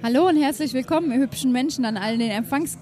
Hallo 0.00 0.28
und 0.28 0.36
herzlich 0.36 0.72
willkommen, 0.74 1.10
ihr 1.10 1.18
hübschen 1.18 1.50
Menschen, 1.50 1.84
an 1.84 1.96
allen 1.96 2.20
den 2.20 2.30
Empfangs... 2.30 2.78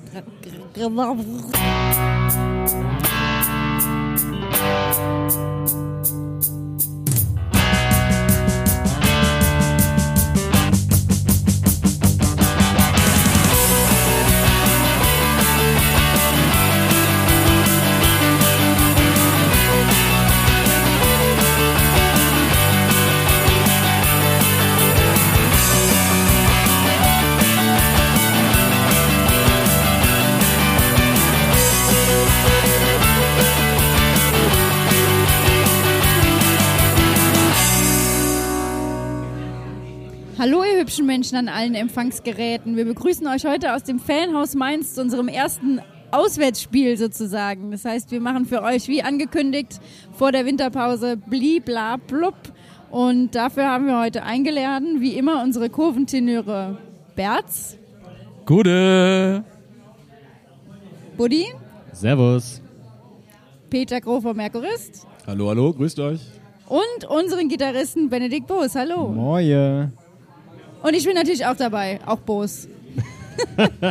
Menschen 41.37 41.49
an 41.49 41.55
allen 41.55 41.75
Empfangsgeräten. 41.75 42.77
Wir 42.77 42.85
begrüßen 42.87 43.27
euch 43.27 43.45
heute 43.45 43.75
aus 43.75 43.83
dem 43.83 43.99
Fanhaus 43.99 44.55
Mainz 44.55 44.95
zu 44.95 45.03
unserem 45.03 45.29
ersten 45.29 45.81
Auswärtsspiel 46.11 46.97
sozusagen. 46.97 47.71
Das 47.71 47.85
heißt, 47.85 48.11
wir 48.11 48.21
machen 48.21 48.47
für 48.47 48.63
euch, 48.63 48.89
wie 48.89 49.03
angekündigt, 49.03 49.81
vor 50.13 50.33
der 50.33 50.47
Winterpause 50.47 51.17
blibla 51.19 51.99
blub. 51.99 52.35
Und 52.91 53.35
dafür 53.35 53.67
haben 53.67 53.87
wir 53.87 53.99
heute 53.99 54.23
eingeladen, 54.23 55.01
wie 55.01 55.19
immer, 55.19 55.43
unsere 55.43 55.69
Kurventenöre 55.69 56.79
Berz, 57.17 57.77
Gute. 58.47 59.45
Buddy, 61.17 61.47
Servus. 61.93 62.63
Peter 63.69 64.01
Grofer 64.01 64.33
Merkurist 64.33 65.07
Hallo, 65.27 65.49
hallo, 65.49 65.73
grüßt 65.73 65.99
euch. 65.99 66.21
und 66.69 67.05
unseren 67.11 67.49
Gitarristen 67.49 68.09
Benedikt 68.09 68.47
Boos. 68.47 68.75
Hallo. 68.77 69.09
Moje. 69.09 69.91
Und 70.83 70.95
ich 70.95 71.05
bin 71.05 71.15
natürlich 71.15 71.45
auch 71.47 71.57
dabei, 71.57 72.01
auch 72.07 72.19
Boos. 72.19 72.69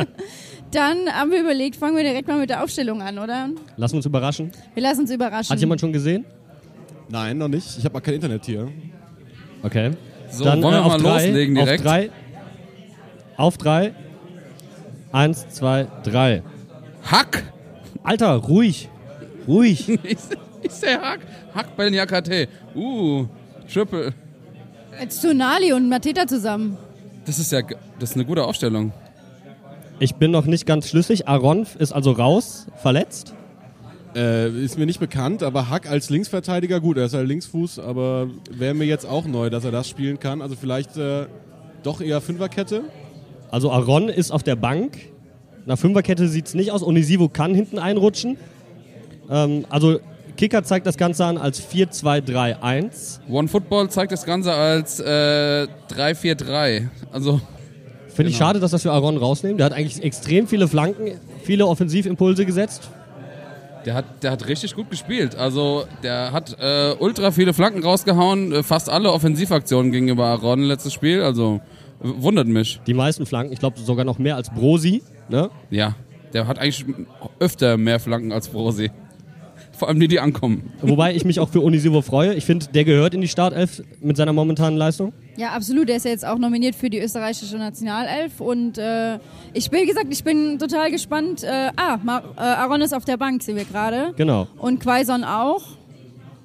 Dann 0.70 1.08
haben 1.12 1.30
wir 1.30 1.40
überlegt, 1.40 1.76
fangen 1.76 1.96
wir 1.96 2.02
direkt 2.02 2.28
mal 2.28 2.38
mit 2.38 2.50
der 2.50 2.62
Aufstellung 2.62 3.00
an, 3.00 3.18
oder? 3.18 3.50
Lass 3.76 3.92
uns 3.92 4.04
überraschen. 4.04 4.50
Wir 4.74 4.82
lassen 4.82 5.02
uns 5.02 5.10
überraschen. 5.10 5.52
Hat 5.52 5.60
jemand 5.60 5.80
schon 5.80 5.92
gesehen? 5.92 6.24
Nein, 7.08 7.38
noch 7.38 7.48
nicht. 7.48 7.78
Ich 7.78 7.84
habe 7.84 7.94
mal 7.94 8.00
kein 8.00 8.14
Internet 8.14 8.44
hier. 8.44 8.68
Okay. 9.62 9.92
So, 10.30 10.44
Dann 10.44 10.62
wollen 10.62 10.74
äh, 10.74 10.78
wir 10.78 10.84
auf 10.84 10.92
mal 10.92 10.98
drei, 10.98 11.26
loslegen 11.26 11.54
direkt? 11.54 11.80
Auf 11.80 11.86
drei. 11.86 12.10
Auf 13.36 13.58
drei. 13.58 13.94
Eins, 15.12 15.48
zwei, 15.50 15.86
drei. 16.02 16.42
Hack! 17.04 17.44
Alter, 18.02 18.34
ruhig. 18.34 18.88
Ruhig. 19.46 19.88
Ich, 20.02 20.18
ich 20.62 20.72
sehe 20.72 21.00
Hack. 21.00 21.20
Hack 21.54 21.76
bei 21.76 21.88
den 21.88 21.94
JKT. 21.94 22.48
Uh, 22.74 23.26
Triple. 23.72 24.12
Jetzt 25.00 25.22
Tonali 25.22 25.72
und 25.72 25.88
Mateta 25.88 26.26
zusammen. 26.26 26.76
Das 27.26 27.38
ist 27.38 27.52
ja 27.52 27.62
das 27.98 28.10
ist 28.10 28.16
eine 28.16 28.24
gute 28.24 28.44
Aufstellung. 28.44 28.92
Ich 29.98 30.14
bin 30.16 30.30
noch 30.30 30.46
nicht 30.46 30.66
ganz 30.66 30.88
schlüssig. 30.88 31.26
Aaron 31.28 31.66
ist 31.78 31.92
also 31.92 32.12
raus, 32.12 32.66
verletzt. 32.76 33.34
Äh, 34.14 34.50
ist 34.62 34.78
mir 34.78 34.86
nicht 34.86 35.00
bekannt, 35.00 35.42
aber 35.42 35.68
Hack 35.68 35.90
als 35.90 36.08
Linksverteidiger, 36.10 36.80
gut, 36.80 36.96
er 36.96 37.06
ist 37.06 37.14
halt 37.14 37.28
Linksfuß, 37.28 37.78
aber 37.78 38.28
wäre 38.50 38.74
mir 38.74 38.84
jetzt 38.84 39.04
auch 39.06 39.26
neu, 39.26 39.50
dass 39.50 39.64
er 39.64 39.70
das 39.70 39.88
spielen 39.88 40.20
kann. 40.20 40.40
Also 40.40 40.54
vielleicht 40.54 40.96
äh, 40.96 41.26
doch 41.82 42.00
eher 42.00 42.20
Fünferkette. 42.20 42.84
Also 43.50 43.70
Aaron 43.70 44.08
ist 44.08 44.30
auf 44.30 44.42
der 44.42 44.56
Bank. 44.56 44.98
Nach 45.66 45.78
Fünferkette 45.78 46.28
sieht 46.28 46.46
es 46.46 46.54
nicht 46.54 46.70
aus. 46.72 46.82
Onisivo 46.82 47.28
kann 47.28 47.54
hinten 47.54 47.78
einrutschen. 47.78 48.36
Ähm, 49.28 49.66
also 49.68 49.98
Kicker 50.36 50.62
zeigt 50.64 50.86
das 50.86 50.96
Ganze 50.96 51.24
an 51.24 51.38
als 51.38 51.60
4-2-3-1. 51.62 53.20
One 53.28 53.48
Football 53.48 53.88
zeigt 53.90 54.12
das 54.12 54.24
Ganze 54.24 54.52
als 54.52 55.00
äh, 55.00 55.66
3-4-3. 55.90 56.88
Also, 57.12 57.40
Finde 58.08 58.30
ich 58.30 58.36
Genau. 58.38 58.46
schade, 58.48 58.60
dass 58.60 58.70
das 58.70 58.82
für 58.82 58.92
Aaron 58.92 59.18
rausnehmen. 59.18 59.58
Der 59.58 59.66
hat 59.66 59.72
eigentlich 59.74 60.02
extrem 60.02 60.46
viele 60.46 60.68
Flanken, 60.68 61.18
viele 61.42 61.66
Offensivimpulse 61.66 62.46
gesetzt. 62.46 62.88
der 63.84 63.94
hat, 63.94 64.22
der 64.22 64.30
hat 64.32 64.48
richtig 64.48 64.74
gut 64.74 64.90
gespielt. 64.90 65.36
Also, 65.36 65.84
der 66.02 66.32
hat 66.32 66.56
äh, 66.58 66.94
ultra 66.98 67.30
viele 67.30 67.52
Flanken 67.52 67.82
rausgehauen. 67.84 68.52
Äh, 68.52 68.62
fast 68.62 68.88
alle 68.88 69.12
Offensivaktionen 69.12 69.92
gegenüber 69.92 70.26
Aaron 70.26 70.62
letztes 70.62 70.92
Spiel. 70.94 71.22
Also, 71.22 71.60
wundert 72.00 72.46
mich. 72.48 72.80
Die 72.86 72.94
meisten 72.94 73.26
Flanken, 73.26 73.52
ich 73.52 73.58
glaube 73.58 73.78
sogar 73.80 74.04
noch 74.04 74.18
mehr 74.18 74.36
als 74.36 74.50
Brosi. 74.50 75.02
Ne? 75.28 75.50
Ja, 75.70 75.94
der 76.32 76.46
hat 76.48 76.58
eigentlich 76.58 76.84
öfter 77.38 77.76
mehr 77.76 78.00
Flanken 78.00 78.32
als 78.32 78.48
Brosi. 78.48 78.90
Vor 79.76 79.88
allem 79.88 80.00
die, 80.00 80.08
die 80.08 80.20
ankommen. 80.20 80.72
Wobei 80.80 81.14
ich 81.14 81.24
mich 81.24 81.38
auch 81.38 81.48
für 81.50 81.62
Onisivo 81.62 82.00
freue. 82.02 82.34
Ich 82.34 82.44
finde, 82.46 82.66
der 82.68 82.84
gehört 82.84 83.14
in 83.14 83.20
die 83.20 83.28
Startelf 83.28 83.82
mit 84.00 84.16
seiner 84.16 84.32
momentanen 84.32 84.78
Leistung. 84.78 85.12
Ja, 85.36 85.50
absolut. 85.50 85.90
Er 85.90 85.96
ist 85.96 86.04
ja 86.06 86.12
jetzt 86.12 86.24
auch 86.26 86.38
nominiert 86.38 86.74
für 86.74 86.88
die 86.88 86.98
österreichische 86.98 87.58
Nationalelf. 87.58 88.40
Und 88.40 88.78
äh, 88.78 89.18
ich 89.52 89.70
bin, 89.70 89.82
wie 89.82 89.86
gesagt, 89.86 90.06
ich 90.10 90.24
bin 90.24 90.58
total 90.58 90.90
gespannt. 90.90 91.42
Äh, 91.44 91.70
ah, 91.76 91.98
Mar 92.02 92.22
äh, 92.36 92.40
Aaron 92.40 92.80
ist 92.80 92.94
auf 92.94 93.04
der 93.04 93.18
Bank, 93.18 93.42
sehen 93.42 93.56
wir 93.56 93.64
gerade. 93.66 94.14
Genau. 94.16 94.46
Und 94.58 94.80
Quaison 94.80 95.24
auch. 95.24 95.62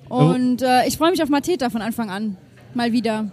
Und 0.10 0.62
äh, 0.62 0.86
ich 0.88 0.98
freue 0.98 1.12
mich 1.12 1.24
auf 1.24 1.30
Mateta 1.30 1.70
von 1.70 1.82
Anfang 1.82 2.10
an. 2.10 2.36
Mal 2.74 2.92
wieder. 2.92 3.32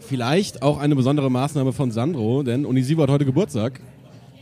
Vielleicht 0.00 0.62
auch 0.62 0.78
eine 0.78 0.94
besondere 0.94 1.30
Maßnahme 1.30 1.72
von 1.72 1.90
Sandro, 1.90 2.42
denn 2.42 2.64
Onisivo 2.66 3.02
hat 3.02 3.10
heute 3.10 3.24
Geburtstag. 3.24 3.80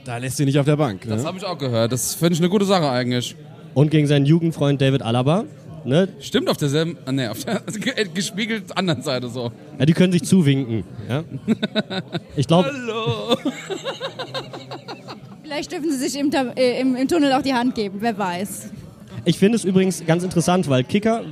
Da 0.04 0.18
lässt 0.18 0.36
sie 0.36 0.44
nicht 0.44 0.58
auf 0.58 0.66
der 0.66 0.76
Bank. 0.76 1.02
Das 1.08 1.22
Ne? 1.22 1.28
habe 1.28 1.38
ich 1.38 1.44
auch 1.44 1.56
gehört. 1.58 1.92
Das 1.92 2.14
finde 2.14 2.34
ich 2.34 2.40
eine 2.40 2.50
gute 2.50 2.66
Sache 2.66 2.90
eigentlich. 2.90 3.34
Und 3.74 3.90
gegen 3.90 4.06
seinen 4.06 4.24
Jugendfreund 4.26 4.80
David 4.80 5.02
Alaba. 5.02 5.44
Ne? 5.84 6.08
Stimmt 6.20 6.48
auf 6.48 6.56
derselben, 6.56 6.96
nee, 7.12 7.26
auf 7.26 7.44
der 7.44 7.60
also 7.66 7.78
ge- 7.78 8.08
gespiegelt 8.14 8.74
anderen 8.76 9.02
Seite 9.02 9.28
so. 9.28 9.52
Ja, 9.78 9.84
die 9.84 9.92
können 9.92 10.12
sich 10.12 10.22
zuwinken. 10.24 10.84
Ja? 11.08 11.24
Ich 12.36 12.46
glaube, 12.46 12.70
Hallo. 12.72 13.36
Vielleicht 15.42 15.72
dürfen 15.72 15.90
sie 15.90 15.98
sich 16.08 16.18
im, 16.18 16.30
äh, 16.56 16.80
im, 16.80 16.96
im 16.96 17.06
Tunnel 17.06 17.32
auch 17.32 17.42
die 17.42 17.52
Hand 17.54 17.74
geben, 17.74 17.98
wer 18.00 18.16
weiß. 18.16 18.70
ich 19.26 19.38
finde 19.38 19.56
es 19.56 19.64
übrigens 19.64 20.04
ganz 20.06 20.22
interessant, 20.24 20.68
weil 20.68 20.84
Kicker 20.84 21.22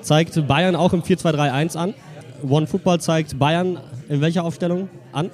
zeigt 0.00 0.46
Bayern 0.48 0.74
auch 0.74 0.92
im 0.94 1.02
4-2-3-1 1.02 1.76
an. 1.76 1.94
One 2.48 2.66
Football 2.66 3.00
zeigt 3.00 3.38
Bayern 3.38 3.78
in 4.08 4.20
welcher 4.20 4.44
Aufstellung 4.44 4.88
an? 5.12 5.30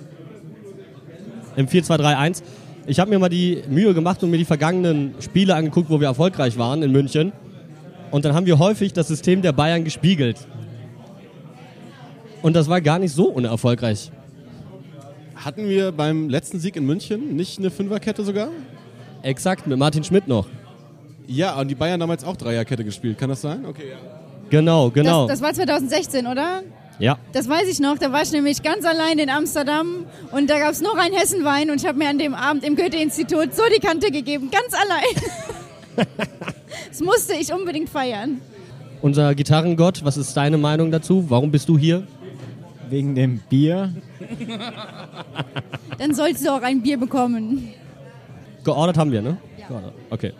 Im 1.56 1.68
4-2-3-1. 1.68 2.42
Ich 2.86 3.00
habe 3.00 3.10
mir 3.10 3.18
mal 3.18 3.28
die 3.28 3.62
Mühe 3.68 3.94
gemacht 3.94 4.22
und 4.22 4.30
mir 4.30 4.36
die 4.36 4.44
vergangenen 4.44 5.14
Spiele 5.20 5.54
angeguckt, 5.54 5.88
wo 5.88 6.00
wir 6.00 6.08
erfolgreich 6.08 6.58
waren 6.58 6.82
in 6.82 6.92
München. 6.92 7.32
Und 8.10 8.24
dann 8.24 8.34
haben 8.34 8.46
wir 8.46 8.58
häufig 8.58 8.92
das 8.92 9.08
System 9.08 9.42
der 9.42 9.52
Bayern 9.52 9.84
gespiegelt. 9.84 10.36
Und 12.42 12.54
das 12.54 12.68
war 12.68 12.80
gar 12.80 12.98
nicht 12.98 13.12
so 13.14 13.24
unerfolgreich. 13.24 14.10
Hatten 15.34 15.68
wir 15.68 15.92
beim 15.92 16.28
letzten 16.28 16.58
Sieg 16.58 16.76
in 16.76 16.84
München 16.84 17.34
nicht 17.36 17.58
eine 17.58 17.70
Fünferkette 17.70 18.22
sogar? 18.22 18.48
Exakt, 19.22 19.66
mit 19.66 19.78
Martin 19.78 20.04
Schmidt 20.04 20.28
noch. 20.28 20.46
Ja, 21.26 21.58
und 21.58 21.68
die 21.68 21.74
Bayern 21.74 21.98
damals 21.98 22.22
auch 22.22 22.36
Dreierkette 22.36 22.84
gespielt. 22.84 23.16
Kann 23.16 23.30
das 23.30 23.40
sein? 23.40 23.64
Okay, 23.64 23.90
ja. 23.90 23.96
Genau, 24.50 24.90
genau. 24.90 25.26
Das, 25.26 25.40
das 25.40 25.42
war 25.42 25.54
2016, 25.54 26.26
oder? 26.26 26.62
Ja. 26.98 27.18
Das 27.32 27.48
weiß 27.48 27.68
ich 27.68 27.80
noch. 27.80 27.98
Da 27.98 28.12
war 28.12 28.22
ich 28.22 28.32
nämlich 28.32 28.62
ganz 28.62 28.84
allein 28.84 29.18
in 29.18 29.30
Amsterdam 29.30 30.06
und 30.30 30.48
da 30.48 30.58
gab 30.58 30.72
es 30.72 30.80
nur 30.80 30.96
rein 30.96 31.12
Hessenwein 31.12 31.70
und 31.70 31.80
ich 31.80 31.86
habe 31.86 31.98
mir 31.98 32.08
an 32.08 32.18
dem 32.18 32.34
Abend 32.34 32.64
im 32.64 32.76
Goethe-Institut 32.76 33.54
so 33.54 33.62
die 33.74 33.80
Kante 33.80 34.10
gegeben. 34.10 34.50
Ganz 34.50 34.74
allein. 34.74 36.06
das 36.88 37.00
musste 37.00 37.34
ich 37.34 37.52
unbedingt 37.52 37.88
feiern. 37.88 38.40
Unser 39.02 39.34
Gitarrengott, 39.34 40.04
was 40.04 40.16
ist 40.16 40.36
deine 40.36 40.56
Meinung 40.56 40.90
dazu? 40.90 41.26
Warum 41.28 41.50
bist 41.50 41.68
du 41.68 41.76
hier? 41.76 42.06
Wegen 42.88 43.14
dem 43.14 43.38
Bier. 43.48 43.92
Dann 45.98 46.14
sollst 46.14 46.44
du 46.44 46.50
auch 46.50 46.62
ein 46.62 46.82
Bier 46.82 46.98
bekommen. 46.98 47.74
Geordert 48.62 48.96
haben 48.96 49.12
wir, 49.12 49.20
ne? 49.20 49.36
Geordert. 49.68 49.92
Okay. 50.10 50.32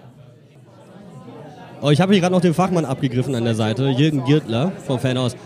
Oh, 1.83 1.91
ich 1.91 2.01
habe 2.01 2.13
hier 2.15 2.23
gerade 2.23 2.35
noch 2.35 2.41
den 2.41 2.55
Fachmann 2.55 2.87
abgegriffen 2.87 3.35
an 3.35 3.45
der 3.45 3.55
Seite, 3.55 3.89
Jürgen 3.91 4.25
Girtler 4.25 4.73
vom 4.87 4.99
Fanhaus. 4.99 5.37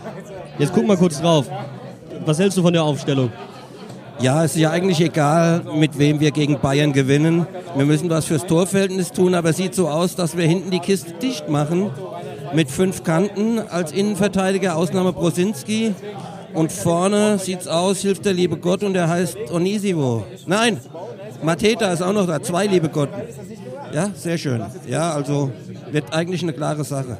Jetzt 0.59 0.73
guck 0.73 0.85
mal 0.85 0.97
kurz 0.97 1.21
drauf. 1.21 1.45
Was 2.25 2.37
hältst 2.37 2.57
du 2.57 2.61
von 2.61 2.73
der 2.73 2.83
Aufstellung? 2.83 3.31
Ja, 4.19 4.43
es 4.43 4.55
ist 4.55 4.61
ja 4.61 4.71
eigentlich 4.71 4.99
egal, 4.99 5.61
mit 5.73 5.97
wem 5.97 6.19
wir 6.19 6.31
gegen 6.31 6.59
Bayern 6.59 6.91
gewinnen. 6.91 7.47
Wir 7.77 7.85
müssen 7.85 8.09
was 8.09 8.25
fürs 8.25 8.45
Torverhältnis 8.45 9.13
tun, 9.13 9.33
aber 9.33 9.51
es 9.51 9.57
sieht 9.57 9.73
so 9.73 9.87
aus, 9.87 10.17
dass 10.17 10.35
wir 10.35 10.45
hinten 10.45 10.69
die 10.71 10.79
Kiste 10.79 11.13
dicht 11.13 11.47
machen. 11.47 11.89
Mit 12.53 12.69
fünf 12.69 13.03
Kanten 13.05 13.59
als 13.59 13.93
Innenverteidiger, 13.93 14.75
Ausnahme 14.75 15.13
Brosinski. 15.13 15.93
Und 16.53 16.73
vorne 16.73 17.37
sieht's 17.37 17.67
aus, 17.67 17.99
hilft 17.99 18.25
der 18.25 18.33
liebe 18.33 18.57
Gott 18.57 18.83
und 18.83 18.93
der 18.93 19.07
heißt 19.07 19.37
Onisivo. 19.53 20.25
Nein, 20.45 20.77
Mateta 21.41 21.93
ist 21.93 22.01
auch 22.01 22.11
noch 22.11 22.27
da, 22.27 22.41
zwei 22.41 22.65
liebe 22.65 22.89
Gott. 22.89 23.09
Ja, 23.93 24.09
sehr 24.13 24.37
schön. 24.37 24.61
Ja, 24.87 25.13
also 25.13 25.51
wird 25.91 26.11
eigentlich 26.11 26.43
eine 26.43 26.51
klare 26.51 26.83
Sache. 26.83 27.17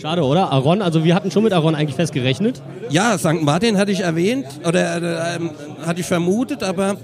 Schade, 0.00 0.22
oder? 0.22 0.52
Aaron, 0.52 0.82
also 0.82 1.04
wir 1.04 1.14
hatten 1.14 1.30
schon 1.30 1.44
mit 1.44 1.52
Aaron 1.52 1.74
eigentlich 1.74 1.96
fest 1.96 2.12
gerechnet. 2.12 2.62
Ja, 2.90 3.16
St. 3.18 3.42
Martin 3.42 3.78
hatte 3.78 3.92
ich 3.92 4.00
erwähnt 4.00 4.46
oder 4.66 4.96
äh, 4.96 5.36
ähm, 5.36 5.50
hatte 5.84 6.00
ich 6.00 6.06
vermutet, 6.06 6.62
aber 6.62 6.96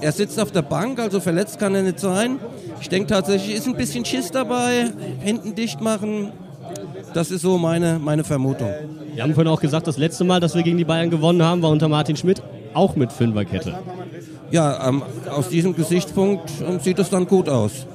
er 0.00 0.12
sitzt 0.12 0.40
auf 0.40 0.50
der 0.50 0.62
Bank, 0.62 0.98
also 0.98 1.20
verletzt 1.20 1.58
kann 1.58 1.74
er 1.74 1.82
nicht 1.82 2.00
sein. 2.00 2.38
Ich 2.80 2.88
denke 2.88 3.08
tatsächlich, 3.08 3.54
ist 3.56 3.66
ein 3.66 3.76
bisschen 3.76 4.04
Schiss 4.04 4.30
dabei, 4.30 4.90
hinten 5.20 5.54
dicht 5.54 5.80
machen. 5.80 6.32
Das 7.14 7.30
ist 7.30 7.42
so 7.42 7.58
meine, 7.58 7.98
meine 7.98 8.24
Vermutung. 8.24 8.72
Wir 9.14 9.22
haben 9.22 9.34
vorhin 9.34 9.52
auch 9.52 9.60
gesagt, 9.60 9.86
das 9.86 9.98
letzte 9.98 10.24
Mal, 10.24 10.40
dass 10.40 10.54
wir 10.54 10.62
gegen 10.62 10.78
die 10.78 10.84
Bayern 10.84 11.10
gewonnen 11.10 11.42
haben, 11.42 11.62
war 11.62 11.70
unter 11.70 11.88
Martin 11.88 12.16
Schmidt 12.16 12.42
auch 12.74 12.96
mit 12.96 13.12
Fünferkette. 13.12 13.74
Ja, 14.50 14.88
ähm, 14.88 15.02
aus 15.30 15.48
diesem 15.48 15.74
Gesichtspunkt 15.74 16.50
ähm, 16.66 16.80
sieht 16.80 16.98
es 16.98 17.10
dann 17.10 17.26
gut 17.26 17.48
aus. 17.48 17.86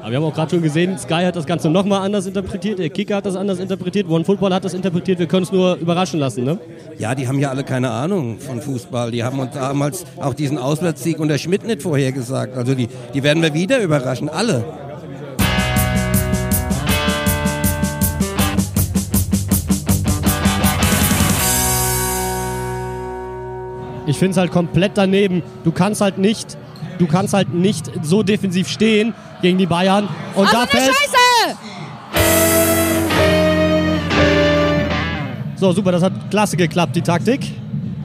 Aber 0.00 0.10
wir 0.10 0.16
haben 0.16 0.24
auch 0.24 0.34
gerade 0.34 0.50
schon 0.50 0.62
gesehen, 0.62 0.98
Sky 0.98 1.24
hat 1.24 1.36
das 1.36 1.44
Ganze 1.44 1.68
nochmal 1.68 2.00
anders 2.00 2.26
interpretiert, 2.26 2.78
der 2.78 2.88
Kicker 2.88 3.16
hat 3.16 3.26
das 3.26 3.36
anders 3.36 3.58
interpretiert, 3.58 4.08
One 4.08 4.24
Football 4.24 4.54
hat 4.54 4.64
das 4.64 4.72
interpretiert, 4.72 5.18
wir 5.18 5.26
können 5.26 5.42
es 5.42 5.52
nur 5.52 5.74
überraschen 5.76 6.18
lassen, 6.18 6.44
ne? 6.44 6.58
Ja, 6.98 7.14
die 7.14 7.28
haben 7.28 7.38
ja 7.38 7.50
alle 7.50 7.64
keine 7.64 7.90
Ahnung 7.90 8.38
von 8.38 8.62
Fußball. 8.62 9.10
Die 9.10 9.22
haben 9.22 9.38
uns 9.38 9.52
damals 9.52 10.06
auch 10.18 10.34
diesen 10.34 10.58
Auswärtssieg 10.58 11.18
unter 11.18 11.36
Schmidt 11.38 11.66
nicht 11.66 11.82
vorhergesagt. 11.82 12.56
Also 12.56 12.74
die, 12.74 12.88
die 13.14 13.22
werden 13.22 13.42
wir 13.42 13.52
wieder 13.52 13.80
überraschen, 13.80 14.28
alle. 14.28 14.64
Ich 24.06 24.18
finde 24.18 24.32
es 24.32 24.36
halt 24.38 24.50
komplett 24.50 24.92
daneben. 24.94 25.42
Du 25.62 25.72
kannst 25.72 26.00
halt 26.00 26.18
nicht, 26.18 26.58
du 27.00 27.06
kannst 27.06 27.34
halt 27.34 27.52
nicht 27.54 27.90
so 28.02 28.22
defensiv 28.22 28.68
stehen 28.68 29.14
gegen 29.42 29.58
die 29.58 29.66
Bayern. 29.66 30.08
Und 30.34 30.44
Aus 30.44 30.52
da 30.52 30.60
mit 30.60 30.72
der 30.72 30.80
fällt. 30.80 30.94
Scheiße! 30.94 31.56
So, 35.56 35.72
super, 35.72 35.92
das 35.92 36.02
hat 36.02 36.12
klasse 36.30 36.56
geklappt, 36.56 36.94
die 36.96 37.02
Taktik. 37.02 37.40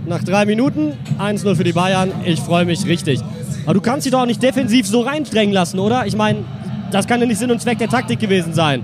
Nach 0.07 0.23
drei 0.23 0.45
Minuten 0.45 0.93
1-0 1.19 1.55
für 1.55 1.63
die 1.63 1.73
Bayern. 1.73 2.11
Ich 2.25 2.39
freue 2.39 2.65
mich 2.65 2.85
richtig. 2.85 3.19
Aber 3.65 3.73
du 3.73 3.81
kannst 3.81 4.05
dich 4.05 4.11
doch 4.11 4.21
auch 4.21 4.25
nicht 4.25 4.41
defensiv 4.41 4.87
so 4.87 5.01
reindrängen 5.01 5.53
lassen, 5.53 5.79
oder? 5.79 6.05
Ich 6.05 6.15
meine, 6.15 6.45
das 6.91 7.07
kann 7.07 7.19
ja 7.19 7.25
nicht 7.25 7.39
Sinn 7.39 7.51
und 7.51 7.61
Zweck 7.61 7.79
der 7.79 7.89
Taktik 7.89 8.19
gewesen 8.19 8.53
sein. 8.53 8.83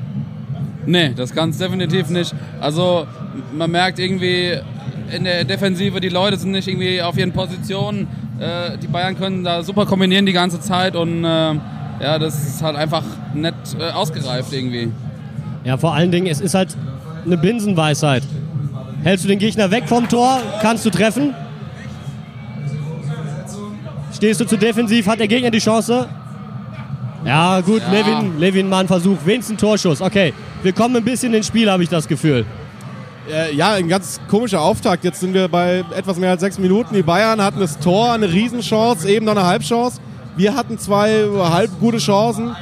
Nee, 0.86 1.13
das 1.16 1.34
kann 1.34 1.52
es 1.52 1.58
definitiv 1.58 2.10
nicht. 2.10 2.34
Also 2.60 3.06
man 3.54 3.69
merkt 3.72 4.00
irgendwie 4.00 4.58
in 5.16 5.24
der 5.25 5.44
Defensive, 5.46 6.00
die 6.00 6.10
Leute 6.10 6.38
sind 6.38 6.52
nicht 6.52 6.68
irgendwie 6.68 7.02
auf 7.02 7.18
ihren 7.18 7.31
Positionen. 7.31 8.08
Äh, 8.42 8.78
die 8.80 8.88
Bayern 8.88 9.16
können 9.16 9.44
da 9.44 9.62
super 9.64 9.86
kombinieren 9.86 10.26
die 10.26 10.34
ganze 10.34 10.60
Zeit 10.60 10.96
und 10.96 11.24
äh, 11.24 11.28
ja, 11.28 12.18
das 12.18 12.44
ist 12.48 12.64
halt 12.64 12.76
einfach 12.76 13.04
nett 13.36 13.54
äh, 13.80 13.92
ausgereift 13.92 14.52
irgendwie. 14.52 14.92
Ja, 15.64 15.78
vor 15.78 15.94
allen 15.94 16.10
Dingen, 16.10 16.26
es 16.26 16.42
ist 16.42 16.56
halt 16.56 16.76
eine 17.24 17.38
Binsenweisheit. 17.38 18.24
Hältst 19.04 19.26
du 19.26 19.30
den 19.30 19.38
Gegner 19.38 19.70
weg 19.70 19.84
vom 19.86 20.10
Tor, 20.10 20.42
kannst 20.62 20.84
du 20.86 20.90
treffen. 20.90 21.36
Stehst 24.12 24.42
du 24.42 24.46
zu 24.46 24.58
defensiv, 24.58 25.06
hat 25.06 25.20
der 25.20 25.28
Gegner 25.28 25.52
die 25.52 25.60
Chance. 25.60 26.08
Ja, 27.24 27.62
gut, 27.62 27.84
Ja. 27.84 27.92
Levin, 27.92 28.40
Levin 28.40 28.70
mal 28.70 28.80
ein 28.80 28.88
Versuch, 28.88 29.18
wenigstens 29.24 29.56
ein 29.56 29.58
Torschuss. 29.60 30.02
Okay, 30.02 30.34
wir 30.64 30.74
kommen 30.74 30.96
ein 30.96 31.04
bisschen 31.04 31.32
ins 31.36 31.46
Spiel, 31.46 31.70
habe 31.70 31.84
ich 31.84 31.90
das 31.90 32.08
Gefühl. 32.08 32.46
Äh, 33.31 33.56
ja, 33.56 33.74
ein 33.74 33.88
ganz 33.88 34.19
komischer 34.30 34.62
Auftakt. 34.62 35.06
Jetzt 35.06 35.22
sind 35.22 35.33
wir 35.33 35.48
bei 35.48 35.86
etwas 35.95 36.18
mehr 36.18 36.31
als 36.31 36.42
sechs 36.42 36.57
Minuten. 36.60 36.94
Die 36.94 37.01
Bayern 37.01 37.42
hatten 37.42 37.60
das 37.60 37.80
Tor, 37.80 38.12
eine 38.12 38.31
Riesenchance, 38.31 39.10
eben 39.10 39.25
noch 39.25 39.36
eine 39.36 39.45
Halbchance. 39.45 40.01
Wir 40.36 40.56
hatten 40.56 40.78
zwei 40.78 41.28
halb 41.39 41.72
gute 41.80 41.98
Chancen. 42.00 42.56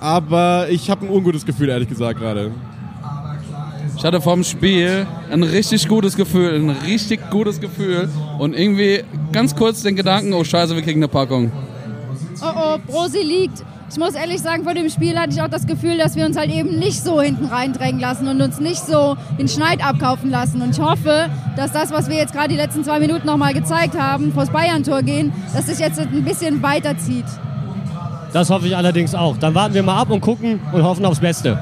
Aber 0.00 0.68
ich 0.70 0.90
habe 0.90 1.04
ein 1.04 1.10
ungutes 1.10 1.44
Gefühl, 1.44 1.68
ehrlich 1.68 1.88
gesagt, 1.88 2.20
gerade. 2.20 2.52
Ich 3.96 4.04
hatte 4.04 4.20
vorm 4.20 4.44
Spiel 4.44 5.06
ein 5.30 5.42
richtig 5.42 5.88
gutes 5.88 6.16
Gefühl, 6.16 6.54
ein 6.54 6.70
richtig 6.70 7.30
gutes 7.30 7.60
Gefühl 7.60 8.08
und 8.38 8.54
irgendwie 8.54 9.02
ganz 9.32 9.56
kurz 9.56 9.82
den 9.82 9.96
Gedanken, 9.96 10.32
oh 10.34 10.44
scheiße, 10.44 10.76
wir 10.76 10.82
kriegen 10.82 11.00
eine 11.00 11.08
Packung. 11.08 11.50
Oh 12.40 12.46
oh, 12.54 12.78
Brosi 12.86 13.18
liegt. 13.18 13.64
Ich 13.90 13.96
muss 13.96 14.14
ehrlich 14.14 14.40
sagen, 14.42 14.64
vor 14.64 14.74
dem 14.74 14.90
Spiel 14.90 15.18
hatte 15.18 15.32
ich 15.32 15.40
auch 15.40 15.48
das 15.48 15.66
Gefühl, 15.66 15.96
dass 15.96 16.14
wir 16.14 16.26
uns 16.26 16.36
halt 16.36 16.50
eben 16.50 16.78
nicht 16.78 17.02
so 17.02 17.22
hinten 17.22 17.46
reindrängen 17.46 17.98
lassen 17.98 18.28
und 18.28 18.40
uns 18.42 18.60
nicht 18.60 18.84
so 18.84 19.16
den 19.38 19.48
Schneid 19.48 19.82
abkaufen 19.82 20.30
lassen. 20.30 20.60
Und 20.60 20.70
ich 20.70 20.80
hoffe, 20.80 21.30
dass 21.56 21.72
das, 21.72 21.90
was 21.90 22.08
wir 22.10 22.16
jetzt 22.16 22.34
gerade 22.34 22.48
die 22.48 22.56
letzten 22.56 22.84
zwei 22.84 23.00
Minuten 23.00 23.26
nochmal 23.26 23.54
gezeigt 23.54 23.98
haben, 23.98 24.32
vors 24.32 24.50
Bayern-Tor 24.50 25.02
gehen, 25.02 25.32
dass 25.54 25.66
sich 25.66 25.78
jetzt 25.78 25.98
ein 25.98 26.22
bisschen 26.22 26.62
weiterzieht. 26.62 27.24
Das 28.34 28.50
hoffe 28.50 28.66
ich 28.66 28.76
allerdings 28.76 29.14
auch. 29.14 29.38
Dann 29.38 29.54
warten 29.54 29.72
wir 29.72 29.82
mal 29.82 29.98
ab 29.98 30.10
und 30.10 30.20
gucken 30.20 30.60
und 30.70 30.82
hoffen 30.82 31.06
aufs 31.06 31.20
Beste. 31.20 31.58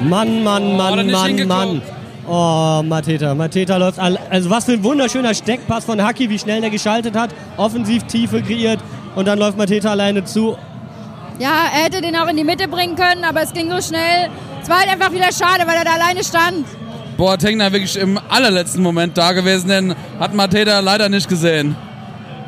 Mann, 0.00 0.44
Mann, 0.44 0.76
Mann, 0.76 1.10
Mann. 1.10 1.48
Mann. 1.48 1.82
Oh, 2.26 2.82
Mateta. 2.82 3.34
Mateta 3.34 3.76
läuft. 3.76 3.98
all- 3.98 4.18
Also, 4.30 4.48
was 4.50 4.64
für 4.64 4.72
ein 4.72 4.82
wunderschöner 4.84 5.34
Steckpass 5.34 5.84
von 5.84 6.02
Haki, 6.02 6.30
wie 6.30 6.38
schnell 6.38 6.60
der 6.60 6.70
geschaltet 6.70 7.14
hat. 7.16 7.30
Offensiv 7.56 8.04
Tiefe 8.04 8.42
kreiert. 8.42 8.80
Und 9.14 9.26
dann 9.28 9.38
läuft 9.38 9.58
Mateta 9.58 9.90
alleine 9.90 10.24
zu. 10.24 10.56
Ja, 11.38 11.64
er 11.74 11.84
hätte 11.84 12.00
den 12.00 12.16
auch 12.16 12.28
in 12.28 12.36
die 12.36 12.44
Mitte 12.44 12.68
bringen 12.68 12.96
können, 12.96 13.24
aber 13.24 13.42
es 13.42 13.52
ging 13.52 13.70
so 13.70 13.80
schnell. 13.82 14.28
Es 14.62 14.68
war 14.68 14.78
halt 14.80 14.88
einfach 14.90 15.12
wieder 15.12 15.30
schade, 15.32 15.66
weil 15.66 15.76
er 15.76 15.84
da 15.84 15.92
alleine 15.94 16.22
stand. 16.24 16.64
Boateng 17.16 17.58
da 17.58 17.70
wirklich 17.72 17.96
im 17.96 18.18
allerletzten 18.28 18.82
Moment 18.82 19.16
da 19.18 19.32
gewesen, 19.32 19.68
den 19.68 19.94
hat 20.18 20.34
Mateta 20.34 20.80
leider 20.80 21.08
nicht 21.08 21.28
gesehen. 21.28 21.76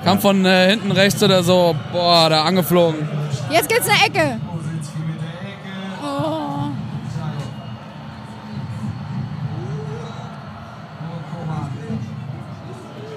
Kam 0.05 0.20
von 0.20 0.44
äh, 0.44 0.70
hinten 0.70 0.90
rechts 0.93 1.23
oder 1.23 1.43
so, 1.43 1.75
boah, 1.93 2.28
da 2.31 2.43
angeflogen. 2.44 3.08
Jetzt 3.50 3.69
gibt's 3.69 3.88
eine 3.88 4.06
Ecke. 4.06 4.40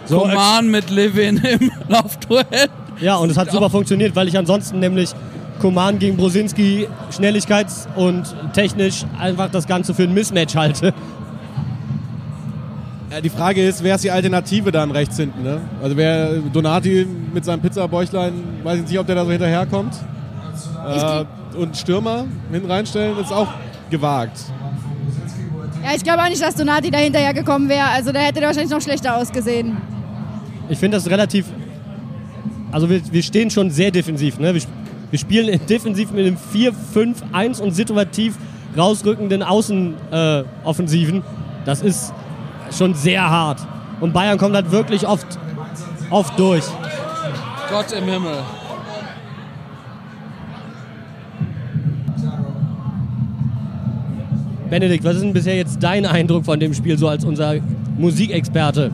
So, 0.09 0.21
Coman 0.21 0.71
mit 0.71 0.89
Levin 0.89 1.38
im 1.38 1.71
Laufduell. 1.88 2.67
Ja, 3.00 3.17
und 3.17 3.29
es 3.29 3.38
hat 3.38 3.51
super 3.51 3.69
funktioniert, 3.69 4.15
weil 4.15 4.27
ich 4.27 4.35
ansonsten 4.38 4.79
nämlich 4.79 5.11
Koman 5.59 6.00
gegen 6.00 6.17
Brosinski 6.17 6.88
schnelligkeits- 7.11 7.88
und 7.95 8.23
technisch 8.53 9.06
einfach 9.19 9.51
das 9.51 9.67
Ganze 9.67 9.94
für 9.94 10.03
ein 10.03 10.13
Mismatch 10.13 10.56
halte. 10.56 10.94
Ja, 13.11 13.21
die 13.21 13.29
Frage 13.29 13.63
ist, 13.63 13.83
wer 13.83 13.95
ist 13.95 14.03
die 14.03 14.11
Alternative 14.11 14.71
dann 14.71 14.89
rechts 14.89 15.17
hinten? 15.17 15.44
Ne? 15.44 15.61
Also 15.81 15.95
wer 15.95 16.33
Donati 16.53 17.07
mit 17.33 17.45
seinem 17.45 17.61
Pizzabäuchlein, 17.61 18.33
weiß 18.63 18.79
ich 18.79 18.88
nicht, 18.88 19.00
ob 19.00 19.06
der 19.06 19.15
da 19.15 19.25
so 19.25 19.31
hinterherkommt. 19.31 19.94
Äh, 20.88 21.25
und 21.56 21.77
Stürmer 21.77 22.25
hinten 22.51 22.69
reinstellen, 22.69 23.17
ist 23.19 23.31
auch 23.31 23.47
gewagt. 23.91 24.39
Ja, 25.83 25.95
ich 25.95 26.04
glaube 26.04 26.21
auch 26.21 26.30
nicht, 26.30 26.42
dass 26.42 26.56
Donati 26.56 26.92
da 26.92 26.97
hinterher 26.97 27.33
gekommen 27.33 27.69
wäre. 27.69 27.87
Also 27.87 28.11
da 28.11 28.19
hätte 28.19 28.39
der 28.39 28.47
wahrscheinlich 28.47 28.71
noch 28.71 28.81
schlechter 28.81 29.16
ausgesehen. 29.18 29.78
Ich 30.69 30.78
finde 30.78 30.97
das 30.97 31.09
relativ. 31.09 31.45
Also 32.71 32.90
wir, 32.90 33.02
wir 33.11 33.23
stehen 33.23 33.49
schon 33.49 33.71
sehr 33.71 33.90
defensiv. 33.90 34.38
Ne? 34.38 34.54
Wir, 34.54 34.61
wir 35.09 35.19
spielen 35.19 35.59
defensiv 35.68 36.11
mit 36.11 36.28
einem 36.28 36.38
4-5-1 36.54 37.59
und 37.61 37.71
situativ 37.71 38.35
rausrückenden 38.78 39.42
Außenoffensiven. 39.42 41.18
Äh, 41.18 41.23
das 41.66 41.81
ist 41.81 42.14
schon 42.78 42.94
sehr 42.94 43.28
hart. 43.28 43.59
Und 43.99 44.14
Bayern 44.14 44.38
kommt 44.38 44.54
halt 44.56 44.71
wirklich 44.71 45.07
oft, 45.07 45.26
oft 46.11 46.38
durch. 46.38 46.64
Gott 47.71 47.92
im 47.92 48.04
Himmel. 48.06 48.38
Benedikt, 54.69 55.04
was 55.04 55.16
ist 55.16 55.23
denn 55.23 55.33
bisher 55.33 55.56
jetzt 55.56 55.81
dein 55.81 56.06
Eindruck 56.06 56.45
von 56.45 56.59
dem 56.59 56.76
Spiel 56.76 56.95
so 56.95 57.07
als 57.07 57.26
unser 57.26 57.56
Musikexperte? 57.97 58.92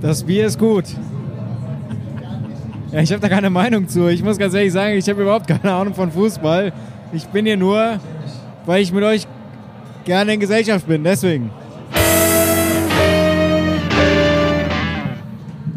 Das 0.00 0.22
Bier 0.24 0.46
ist 0.46 0.58
gut. 0.58 0.84
Ja, 2.90 3.00
ich 3.00 3.12
habe 3.12 3.20
da 3.20 3.28
keine 3.28 3.50
Meinung 3.50 3.86
zu. 3.86 4.08
Ich 4.08 4.22
muss 4.22 4.38
ganz 4.38 4.54
ehrlich 4.54 4.72
sagen, 4.72 4.96
ich 4.96 5.06
habe 5.10 5.20
überhaupt 5.20 5.46
keine 5.46 5.72
Ahnung 5.74 5.94
von 5.94 6.10
Fußball. 6.10 6.72
Ich 7.12 7.26
bin 7.26 7.44
hier 7.44 7.58
nur, 7.58 8.00
weil 8.64 8.82
ich 8.82 8.92
mit 8.92 9.04
euch 9.04 9.26
gerne 10.06 10.32
in 10.32 10.40
Gesellschaft 10.40 10.86
bin. 10.86 11.04
Deswegen. 11.04 11.50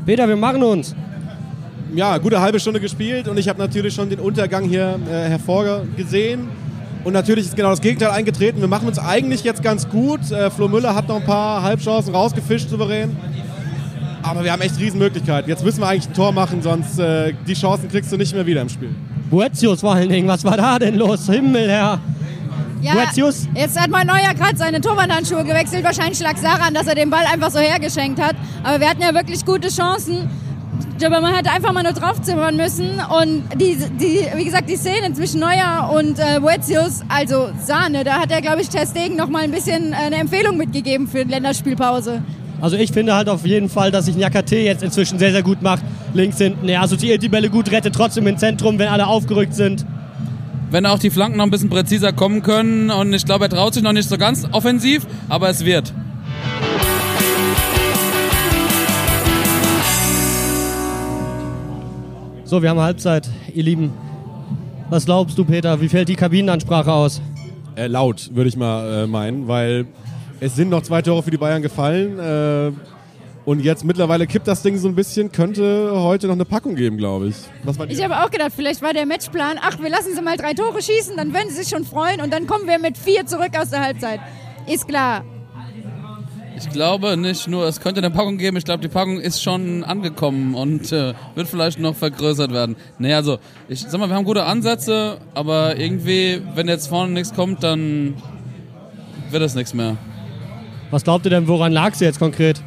Peter, 0.06 0.28
wir 0.28 0.38
machen 0.38 0.64
uns. 0.64 0.96
Ja, 1.94 2.18
gute 2.18 2.40
halbe 2.40 2.62
Stunde 2.62 2.80
gespielt 2.80 3.28
und 3.28 3.38
ich 3.38 3.50
habe 3.50 3.60
natürlich 3.60 3.94
schon 3.94 4.10
den 4.10 4.20
Untergang 4.20 4.64
hier 4.64 5.00
äh, 5.06 5.30
hervorgesehen. 5.30 6.48
Und 7.04 7.12
natürlich 7.12 7.46
ist 7.48 7.56
genau 7.58 7.72
das 7.72 7.82
Gegenteil 7.82 8.12
eingetreten. 8.12 8.62
Wir 8.62 8.70
machen 8.70 8.88
uns 8.88 8.98
eigentlich 8.98 9.44
jetzt 9.44 9.62
ganz 9.62 9.88
gut. 9.90 10.32
Äh, 10.32 10.50
Flo 10.50 10.70
Müller 10.70 10.96
hat 10.96 11.10
noch 11.10 11.18
ein 11.18 11.26
paar 11.26 11.62
Halbchancen 11.62 12.16
rausgefischt, 12.16 12.70
souverän. 12.70 13.16
Aber 14.24 14.44
wir 14.44 14.52
haben 14.54 14.62
echt 14.62 14.80
Riesenmöglichkeiten. 14.80 15.50
Jetzt 15.50 15.64
müssen 15.66 15.82
wir 15.82 15.88
eigentlich 15.88 16.08
ein 16.08 16.14
Tor 16.14 16.32
machen, 16.32 16.62
sonst 16.62 16.98
äh, 16.98 17.34
die 17.46 17.54
Chancen 17.54 17.90
kriegst 17.90 18.12
du 18.12 18.18
nicht 18.18 18.34
mehr 18.34 18.46
wieder 18.46 18.62
im 18.62 18.70
Spiel. 18.70 18.90
Boetius 19.30 19.82
vor 19.82 19.94
allen 19.94 20.10
Dingen, 20.10 20.28
was 20.28 20.44
war 20.46 20.56
da 20.56 20.80
denn 20.80 20.96
los? 20.96 21.28
Himmelherr. 21.28 22.00
Ja, 22.82 22.94
Boetius? 22.94 23.48
jetzt 23.54 23.80
hat 23.80 23.90
mein 23.90 24.08
Neuer 24.08 24.34
gerade 24.34 24.58
seine 24.58 24.80
Torwandhandschuhe 24.80 25.44
gewechselt. 25.44 25.84
Wahrscheinlich 25.84 26.20
lag 26.20 26.36
es 26.36 26.42
daran, 26.42 26.74
dass 26.74 26.88
er 26.88 26.96
den 26.96 27.10
Ball 27.10 27.26
einfach 27.26 27.52
so 27.52 27.60
hergeschenkt 27.60 28.22
hat. 28.22 28.36
Aber 28.64 28.80
wir 28.80 28.90
hatten 28.90 29.02
ja 29.02 29.14
wirklich 29.14 29.46
gute 29.46 29.70
Chancen. 29.70 30.30
Ich 30.92 30.98
glaube, 31.00 31.22
man 31.22 31.34
hätte 31.34 31.52
einfach 31.52 31.74
mal 31.74 31.84
nur 31.84 31.94
draufzimmern 31.94 32.56
müssen. 32.56 33.02
Und 33.20 33.44
die, 33.60 33.78
die, 34.00 34.26
wie 34.36 34.46
gesagt, 34.46 34.70
die 34.70 34.78
Szene 34.78 35.14
zwischen 35.14 35.42
Neuer 35.42 35.92
und 35.94 36.20
äh, 36.20 36.40
Boetius, 36.40 37.02
also 37.10 37.50
Sahne, 37.62 38.04
da 38.04 38.20
hat 38.22 38.32
er, 38.32 38.42
glaube 38.42 38.62
ich, 38.62 38.70
Ter 38.70 38.86
Stegen 38.86 39.18
noch 39.18 39.28
mal 39.28 39.44
ein 39.44 39.52
bisschen 39.52 39.92
äh, 39.92 39.96
eine 39.96 40.18
Empfehlung 40.18 40.58
mitgegeben 40.58 41.08
für 41.08 41.26
die 41.26 41.32
Länderspielpause. 41.32 42.22
Also 42.64 42.78
ich 42.78 42.94
finde 42.94 43.14
halt 43.14 43.28
auf 43.28 43.46
jeden 43.46 43.68
Fall, 43.68 43.92
dass 43.92 44.06
sich 44.06 44.16
Nyakate 44.16 44.56
jetzt 44.56 44.84
inzwischen 44.84 45.20
sehr, 45.20 45.34
sehr 45.34 45.44
gut 45.44 45.62
macht. 45.62 45.84
Links 46.14 46.38
hinten, 46.38 46.70
er 46.70 46.82
assoziiert 46.82 47.22
die 47.22 47.28
Bälle 47.28 47.50
gut, 47.50 47.70
rettet 47.70 47.94
trotzdem 47.94 48.26
im 48.26 48.38
Zentrum, 48.38 48.80
wenn 48.80 48.88
alle 48.88 49.06
aufgerückt 49.06 49.54
sind. 49.54 49.86
Wenn 50.72 50.86
auch 50.86 50.98
die 50.98 51.10
Flanken 51.10 51.40
noch 51.40 51.44
ein 51.44 51.52
bisschen 51.52 51.70
präziser 51.70 52.14
kommen 52.14 52.42
können 52.42 52.90
und 52.90 53.12
ich 53.12 53.26
glaube, 53.26 53.44
er 53.44 53.50
traut 53.50 53.74
sich 53.74 53.84
noch 53.84 53.92
nicht 53.92 54.08
so 54.08 54.18
ganz 54.18 54.48
offensiv, 54.54 55.06
aber 55.28 55.50
es 55.50 55.66
wird. 55.66 55.94
So, 62.46 62.62
wir 62.62 62.70
haben 62.70 62.80
Halbzeit, 62.80 63.30
ihr 63.54 63.64
Lieben. 63.64 63.92
Was 64.90 65.04
glaubst 65.04 65.38
du, 65.38 65.44
Peter? 65.44 65.82
Wie 65.82 65.90
fällt 65.90 66.08
die 66.08 66.16
Kabinenansprache 66.16 66.94
aus? 66.94 67.22
Äh, 67.76 67.88
laut, 67.88 68.30
würde 68.34 68.48
ich 68.48 68.56
mal 68.56 69.04
äh, 69.04 69.08
meinen, 69.08 69.50
weil 69.50 69.86
es 70.44 70.58
sind 70.58 70.70
noch 70.70 70.82
zwei 70.82 71.02
Tore 71.02 71.24
für 71.24 71.32
die 71.32 71.38
Bayern 71.38 71.62
gefallen. 71.62 72.20
Äh, 72.20 72.72
und 73.46 73.62
jetzt 73.62 73.86
mittlerweile 73.86 74.28
kippt 74.28 74.48
das 74.48 74.62
Ding 74.62 74.78
so 74.78 74.90
ein 74.90 74.96
bisschen, 74.96 75.32
könnte 75.32 75.92
heute 75.94 76.28
noch 76.28 76.34
eine 76.34 76.46
Packung 76.46 76.76
geben, 76.76 76.98
glaube 76.98 77.28
ich. 77.28 77.36
Ich 77.90 78.04
habe 78.04 78.24
auch 78.24 78.30
gedacht, 78.30 78.52
vielleicht 78.56 78.82
war 78.82 78.94
der 78.94 79.06
Matchplan, 79.06 79.58
ach, 79.62 79.80
wir 79.80 79.90
lassen 79.90 80.16
sie 80.16 80.22
mal 80.22 80.38
drei 80.38 80.54
Tore 80.54 80.82
schießen, 80.82 81.16
dann 81.18 81.34
werden 81.34 81.50
sie 81.50 81.64
sich 81.64 81.70
schon 81.70 81.86
freuen 81.86 82.22
und 82.22 82.32
dann 82.32 82.48
kommen 82.48 82.68
wir 82.68 82.80
mit 82.80 82.98
vier 82.98 83.26
zurück 83.26 83.52
aus 83.58 83.70
der 83.70 83.82
Halbzeit. 83.82 84.20
Ist 84.68 84.88
klar. 84.88 85.24
Ich 86.56 86.70
glaube 86.70 87.18
nicht 87.18 87.48
nur, 87.48 87.66
es 87.66 87.82
könnte 87.82 88.00
eine 88.00 88.12
Packung 88.12 88.38
geben, 88.38 88.58
ich 88.58 88.64
glaube, 88.64 88.82
die 88.82 88.88
Packung 88.88 89.20
ist 89.20 89.42
schon 89.44 89.84
angekommen 89.84 90.56
und 90.56 90.92
äh, 90.92 91.14
wird 91.36 91.48
vielleicht 91.48 91.80
noch 91.80 91.96
vergrößert 91.96 92.52
werden. 92.52 92.76
Nee, 93.00 93.14
also, 93.14 93.40
ich 93.68 93.82
sag 93.82 94.00
mal, 94.00 94.08
wir 94.08 94.16
haben 94.16 94.26
gute 94.26 94.44
Ansätze, 94.44 95.18
aber 95.34 95.78
irgendwie, 95.78 96.42
wenn 96.56 96.68
jetzt 96.68 96.88
vorne 96.88 97.12
nichts 97.14 97.34
kommt, 97.34 97.64
dann 97.64 98.16
wird 99.32 99.44
es 99.44 99.56
nichts 99.56 99.74
mehr. 99.74 99.98
Was 100.94 101.04
glaubt 101.04 101.26
ihr 101.26 101.32
denn, 101.32 101.48
woran 101.48 101.72
lag 101.72 101.96
sie 101.96 102.06
jetzt 102.06 102.20
konkret? 102.20 102.62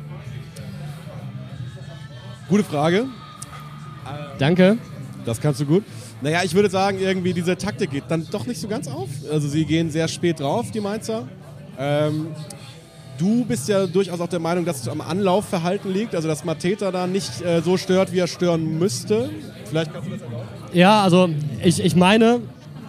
Gute 2.48 2.64
Frage. 2.64 3.04
Danke. 4.40 4.78
Das 5.24 5.40
kannst 5.40 5.60
du 5.60 5.64
gut. 5.64 5.84
Naja, 6.22 6.40
ich 6.42 6.52
würde 6.52 6.68
sagen, 6.68 6.98
irgendwie 6.98 7.32
diese 7.32 7.56
Taktik 7.56 7.92
geht 7.92 8.02
dann 8.08 8.26
doch 8.32 8.44
nicht 8.44 8.60
so 8.60 8.66
ganz 8.66 8.88
auf. 8.88 9.08
Also 9.30 9.46
sie 9.46 9.64
gehen 9.64 9.92
sehr 9.92 10.08
spät 10.08 10.40
drauf, 10.40 10.72
die 10.72 10.80
Mainzer. 10.80 11.28
Ähm, 11.78 12.26
du 13.16 13.44
bist 13.44 13.68
ja 13.68 13.86
durchaus 13.86 14.18
auch 14.18 14.26
der 14.26 14.40
Meinung, 14.40 14.64
dass 14.64 14.80
es 14.80 14.88
am 14.88 15.02
Anlaufverhalten 15.02 15.92
liegt, 15.92 16.16
also 16.16 16.26
dass 16.26 16.44
Mateta 16.44 16.90
da 16.90 17.06
nicht 17.06 17.42
äh, 17.42 17.62
so 17.62 17.76
stört, 17.76 18.12
wie 18.12 18.18
er 18.18 18.26
stören 18.26 18.76
müsste. 18.76 19.30
Vielleicht 19.66 19.92
kannst 19.92 20.08
du 20.08 20.14
das 20.14 20.22
erläutern. 20.22 20.48
Ja, 20.72 21.00
also 21.04 21.28
ich, 21.62 21.78
ich 21.78 21.94
meine, 21.94 22.40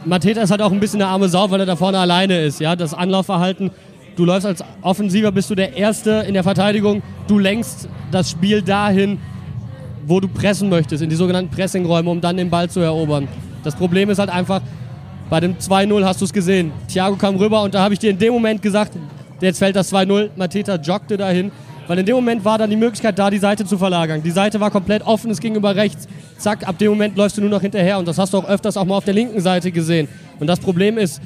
Mateta 0.03 0.41
ist 0.41 0.49
halt 0.49 0.63
auch 0.63 0.71
ein 0.71 0.79
bisschen 0.79 0.99
eine 0.99 1.11
arme 1.11 1.29
Sau, 1.29 1.51
weil 1.51 1.59
er 1.59 1.67
da 1.67 1.75
vorne 1.75 1.99
alleine 1.99 2.41
ist. 2.41 2.59
Ja, 2.59 2.75
das 2.75 2.95
Anlaufverhalten. 2.95 3.69
Du 4.17 4.25
läufst 4.25 4.47
als 4.47 4.63
Offensiver, 4.81 5.31
bist 5.31 5.47
du 5.51 5.53
der 5.53 5.77
Erste 5.77 6.25
in 6.27 6.33
der 6.33 6.41
Verteidigung. 6.43 7.03
Du 7.27 7.37
lenkst 7.37 7.87
das 8.11 8.31
Spiel 8.31 8.63
dahin, 8.63 9.19
wo 10.07 10.19
du 10.19 10.27
pressen 10.27 10.69
möchtest, 10.69 11.03
in 11.03 11.09
die 11.11 11.15
sogenannten 11.15 11.51
Pressingräume, 11.51 12.09
um 12.09 12.19
dann 12.19 12.35
den 12.35 12.49
Ball 12.49 12.67
zu 12.67 12.79
erobern. 12.79 13.27
Das 13.63 13.75
Problem 13.75 14.09
ist 14.09 14.17
halt 14.17 14.31
einfach, 14.31 14.61
bei 15.29 15.39
dem 15.39 15.57
2-0 15.57 16.03
hast 16.03 16.19
du 16.19 16.25
es 16.25 16.33
gesehen. 16.33 16.71
Thiago 16.87 17.15
kam 17.15 17.35
rüber 17.35 17.61
und 17.61 17.75
da 17.75 17.83
habe 17.83 17.93
ich 17.93 17.99
dir 17.99 18.09
in 18.09 18.17
dem 18.17 18.33
Moment 18.33 18.63
gesagt, 18.63 18.93
jetzt 19.39 19.59
fällt 19.59 19.75
das 19.75 19.93
2-0. 19.93 20.31
Mateta 20.35 20.77
joggte 20.77 21.15
dahin, 21.15 21.51
weil 21.85 21.99
in 21.99 22.05
dem 22.07 22.15
Moment 22.15 22.43
war 22.43 22.57
dann 22.57 22.71
die 22.71 22.75
Möglichkeit 22.75 23.19
da, 23.19 23.29
die 23.29 23.37
Seite 23.37 23.65
zu 23.65 23.77
verlagern. 23.77 24.23
Die 24.23 24.31
Seite 24.31 24.59
war 24.59 24.71
komplett 24.71 25.05
offen, 25.05 25.29
es 25.29 25.39
ging 25.39 25.53
über 25.53 25.75
rechts. 25.75 26.07
Zack, 26.39 26.67
ab 26.67 26.79
dem 26.79 26.89
Moment 26.89 27.17
läufst 27.17 27.37
du 27.37 27.41
nur 27.41 27.51
noch 27.51 27.61
hinterher 27.61 27.99
und 27.99 28.07
das 28.07 28.17
hast 28.17 28.33
du 28.33 28.39
auch 28.39 28.49
öfters 28.49 28.77
auch 28.77 28.85
mal 28.85 28.97
auf 28.97 29.05
der 29.05 29.13
linken 29.13 29.41
Seite 29.41 29.71
gesehen. 29.71 30.07
Und 30.39 30.47
das 30.47 30.59
Problem 30.59 30.97
ist, 30.97 31.21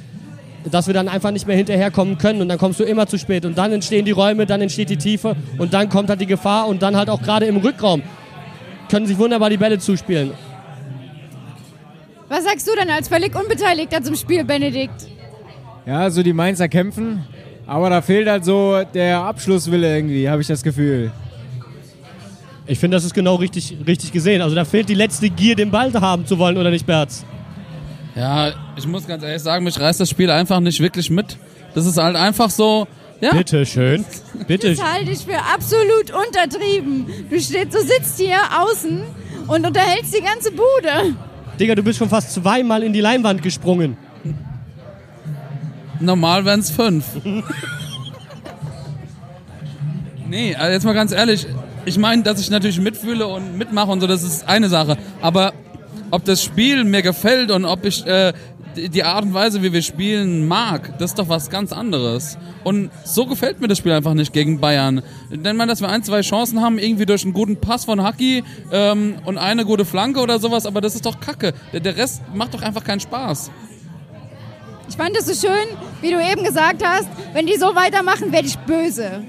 dass 0.70 0.88
wir 0.88 0.94
dann 0.94 1.08
einfach 1.08 1.32
nicht 1.32 1.48
mehr 1.48 1.56
hinterherkommen 1.56 2.18
können 2.18 2.42
und 2.42 2.50
dann 2.50 2.58
kommst 2.58 2.80
du 2.80 2.84
immer 2.84 3.08
zu 3.08 3.18
spät 3.18 3.46
und 3.46 3.58
dann 3.58 3.72
entstehen 3.72 4.06
die 4.06 4.12
Räume, 4.12 4.46
dann 4.46 4.62
entsteht 4.62 4.90
die 4.90 4.98
Tiefe 4.98 5.36
und 5.58 5.74
dann 5.74 5.90
kommt 5.90 6.10
halt 6.10 6.22
die 6.22 6.26
Gefahr 6.26 6.68
und 6.68 6.82
dann 6.82 6.96
halt 6.96 7.10
auch 7.10 7.22
gerade 7.22 7.46
im 7.46 7.58
Rückraum 7.58 8.04
können 8.90 9.06
sich 9.06 9.18
wunderbar 9.18 9.50
die 9.50 9.58
Bälle 9.58 9.80
zuspielen. 9.80 10.32
Was 12.28 12.44
sagst 12.44 12.68
du 12.68 12.72
denn 12.78 12.90
als 12.90 13.08
völlig 13.08 13.36
Unbeteiligter 13.36 14.04
zum 14.04 14.16
Spiel, 14.16 14.44
Benedikt? 14.44 15.08
Ja, 15.86 15.98
so 15.98 16.04
also 16.04 16.24
die 16.24 16.34
Mainzer 16.34 16.68
kämpfen, 16.68 17.26
aber 17.66 17.90
da 17.90 18.02
fehlt 18.02 18.28
halt 18.28 18.46
so 18.46 18.84
der 18.94 19.22
Abschlusswille 19.22 19.96
irgendwie, 19.96 20.30
habe 20.30 20.42
ich 20.42 20.48
das 20.48 20.62
Gefühl. 20.62 21.12
Ich 22.68 22.80
finde, 22.80 22.96
das 22.96 23.04
ist 23.04 23.14
genau 23.14 23.36
richtig, 23.36 23.76
richtig 23.88 24.12
gesehen. 24.12 24.42
Also 24.42 24.56
da 24.56 24.64
fehlt 24.66 24.88
die 24.88 24.94
letzte 24.94 25.30
Gier, 25.30 25.56
den 25.56 25.72
Ball 25.72 25.92
haben 25.94 26.26
zu 26.26 26.38
wollen, 26.38 26.58
oder 26.58 26.70
nicht, 26.70 26.86
Berz? 26.86 27.26
Ja, 28.16 28.52
ich 28.76 28.88
muss 28.88 29.08
ganz 29.08 29.24
ehrlich 29.24 29.42
sagen, 29.42 29.64
mich 29.64 29.80
reißt 29.80 30.00
das 30.00 30.10
Spiel 30.10 30.30
einfach 30.30 30.60
nicht 30.60 30.80
wirklich 30.80 31.10
mit. 31.10 31.38
Das 31.74 31.86
ist 31.86 31.98
halt 31.98 32.16
einfach 32.16 32.50
so, 32.50 32.88
ja. 33.22 33.34
Bitte 33.34 33.66
schön. 33.68 34.04
Bitte. 34.48 34.74
Das 34.74 34.84
halte 34.84 35.12
ich 35.12 35.20
für 35.20 35.38
absolut 35.38 36.12
untertrieben. 36.12 37.06
Du 37.30 37.40
stehst, 37.40 37.72
du 37.72 37.80
sitzt 37.80 38.20
hier 38.20 38.40
außen 38.60 39.04
und 39.48 39.66
unterhältst 39.66 40.18
die 40.18 40.24
ganze 40.24 40.52
Bude. 40.52 41.16
Digga, 41.60 41.76
du 41.76 41.84
bist 41.84 42.00
schon 42.00 42.10
fast 42.10 42.34
zweimal 42.34 42.82
in 42.82 42.94
die 42.94 43.02
Leinwand 43.02 43.44
gesprungen. 43.44 43.96
Normal 46.00 46.46
wären 46.46 46.62
es 46.62 46.72
fünf. 46.72 47.06
nee, 50.28 50.56
also 50.56 50.72
jetzt 50.74 50.84
mal 50.84 50.94
ganz 50.94 51.12
ehrlich. 51.12 51.46
Ich 51.86 52.00
meine, 52.00 52.24
dass 52.24 52.40
ich 52.42 52.50
natürlich 52.50 52.80
mitfühle 52.80 53.28
und 53.28 53.56
mitmache 53.56 53.92
und 53.92 54.02
so, 54.02 54.08
das 54.08 54.24
ist 54.24 54.48
eine 54.48 54.68
Sache. 54.68 54.98
Aber 55.22 55.54
ob 56.12 56.26
das 56.26 56.44
Spiel 56.44 56.84
mir 56.84 57.02
gefällt 57.02 57.52
und 57.52 57.66
ob 57.66 57.86
ich 57.86 58.06
äh, 58.06 58.34
die 58.76 59.04
Art 59.04 59.26
und 59.26 59.34
Weise, 59.34 59.62
wie 59.64 59.74
wir 59.74 59.82
spielen, 59.82 60.48
mag, 60.48 60.98
das 60.98 61.12
ist 61.12 61.20
doch 61.20 61.30
was 61.30 61.50
ganz 61.50 61.74
anderes. 61.74 62.38
Und 62.64 62.90
so 63.04 63.26
gefällt 63.26 63.60
mir 63.60 63.68
das 63.68 63.78
Spiel 63.78 63.92
einfach 63.92 64.14
nicht 64.14 64.34
gegen 64.34 64.60
Bayern. 64.60 65.02
Denn 65.30 65.58
man, 65.58 65.68
dass 65.68 65.82
wir 65.82 65.90
ein, 65.90 66.04
zwei 66.04 66.22
Chancen 66.22 66.62
haben, 66.62 66.78
irgendwie 66.78 67.06
durch 67.06 67.24
einen 67.24 67.34
guten 67.34 67.58
Pass 67.58 67.86
von 67.86 68.02
Haki 68.02 68.44
ähm, 68.72 69.16
und 69.26 69.38
eine 69.38 69.66
gute 69.66 69.86
Flanke 69.86 70.20
oder 70.20 70.40
sowas, 70.40 70.66
aber 70.66 70.82
das 70.82 70.96
ist 70.96 71.06
doch 71.06 71.20
Kacke. 71.20 71.54
Der, 71.74 71.80
der 71.80 71.98
Rest 71.98 72.22
macht 72.34 72.54
doch 72.54 72.62
einfach 72.62 72.84
keinen 72.84 73.00
Spaß. 73.00 73.52
Ich 74.90 74.98
fand 74.98 75.16
es 75.18 75.26
so 75.26 75.48
schön, 75.48 75.78
wie 76.02 76.12
du 76.12 76.22
eben 76.22 76.44
gesagt 76.44 76.84
hast, 76.86 77.08
wenn 77.34 77.48
die 77.48 77.56
so 77.56 77.76
weitermachen, 77.76 78.32
werde 78.32 78.48
ich 78.48 78.58
böse. 78.60 79.24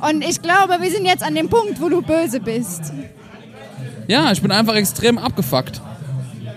Und 0.00 0.22
ich 0.22 0.42
glaube, 0.42 0.78
wir 0.80 0.90
sind 0.90 1.06
jetzt 1.06 1.22
an 1.22 1.34
dem 1.34 1.48
Punkt, 1.48 1.80
wo 1.80 1.88
du 1.88 2.02
böse 2.02 2.40
bist. 2.40 2.92
Ja, 4.06 4.32
ich 4.32 4.42
bin 4.42 4.50
einfach 4.50 4.74
extrem 4.74 5.18
abgefuckt. 5.18 5.80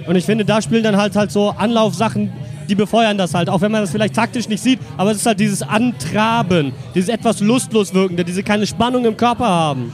Und 0.07 0.15
ich 0.15 0.25
finde, 0.25 0.45
da 0.45 0.61
spielen 0.61 0.83
dann 0.83 0.97
halt 0.97 1.15
halt 1.15 1.31
so 1.31 1.49
Anlaufsachen, 1.49 2.31
die 2.69 2.75
befeuern 2.75 3.17
das 3.17 3.33
halt, 3.33 3.49
auch 3.49 3.61
wenn 3.61 3.71
man 3.71 3.81
das 3.81 3.91
vielleicht 3.91 4.15
taktisch 4.15 4.49
nicht 4.49 4.61
sieht, 4.61 4.79
aber 4.97 5.11
es 5.11 5.17
ist 5.17 5.25
halt 5.25 5.39
dieses 5.39 5.61
Antraben, 5.61 6.73
dieses 6.95 7.09
etwas 7.09 7.39
lustlos 7.39 7.93
wirkende, 7.93 8.25
diese 8.25 8.43
keine 8.43 8.67
Spannung 8.67 9.05
im 9.05 9.15
Körper 9.15 9.47
haben. 9.47 9.93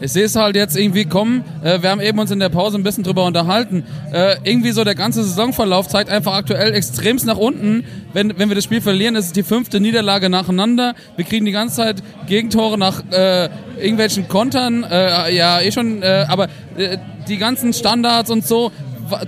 Ich 0.00 0.12
sehe 0.12 0.24
es 0.24 0.36
halt 0.36 0.54
jetzt 0.54 0.76
irgendwie 0.76 1.06
kommen. 1.06 1.42
Äh, 1.62 1.82
wir 1.82 1.90
haben 1.90 2.00
eben 2.00 2.18
uns 2.20 2.30
in 2.30 2.38
der 2.38 2.50
Pause 2.50 2.78
ein 2.78 2.84
bisschen 2.84 3.02
drüber 3.02 3.24
unterhalten. 3.24 3.84
Äh, 4.12 4.36
irgendwie 4.44 4.70
so 4.70 4.84
der 4.84 4.94
ganze 4.94 5.24
Saisonverlauf 5.24 5.88
zeigt 5.88 6.08
einfach 6.08 6.34
aktuell 6.34 6.72
extremst 6.72 7.26
nach 7.26 7.36
unten. 7.36 7.84
Wenn, 8.12 8.38
wenn 8.38 8.48
wir 8.48 8.54
das 8.54 8.62
Spiel 8.62 8.80
verlieren, 8.80 9.16
ist 9.16 9.26
es 9.26 9.32
die 9.32 9.42
fünfte 9.42 9.80
Niederlage 9.80 10.28
nacheinander. 10.28 10.94
Wir 11.16 11.24
kriegen 11.24 11.44
die 11.44 11.52
ganze 11.52 11.76
Zeit 11.76 12.02
Gegentore 12.28 12.78
nach 12.78 13.02
äh, 13.10 13.48
irgendwelchen 13.80 14.28
Kontern. 14.28 14.84
Äh, 14.84 15.34
ja, 15.34 15.60
eh 15.60 15.72
schon. 15.72 16.00
Äh, 16.02 16.26
aber 16.28 16.44
äh, 16.76 16.98
die 17.28 17.38
ganzen 17.38 17.72
Standards 17.72 18.30
und 18.30 18.46
so 18.46 18.70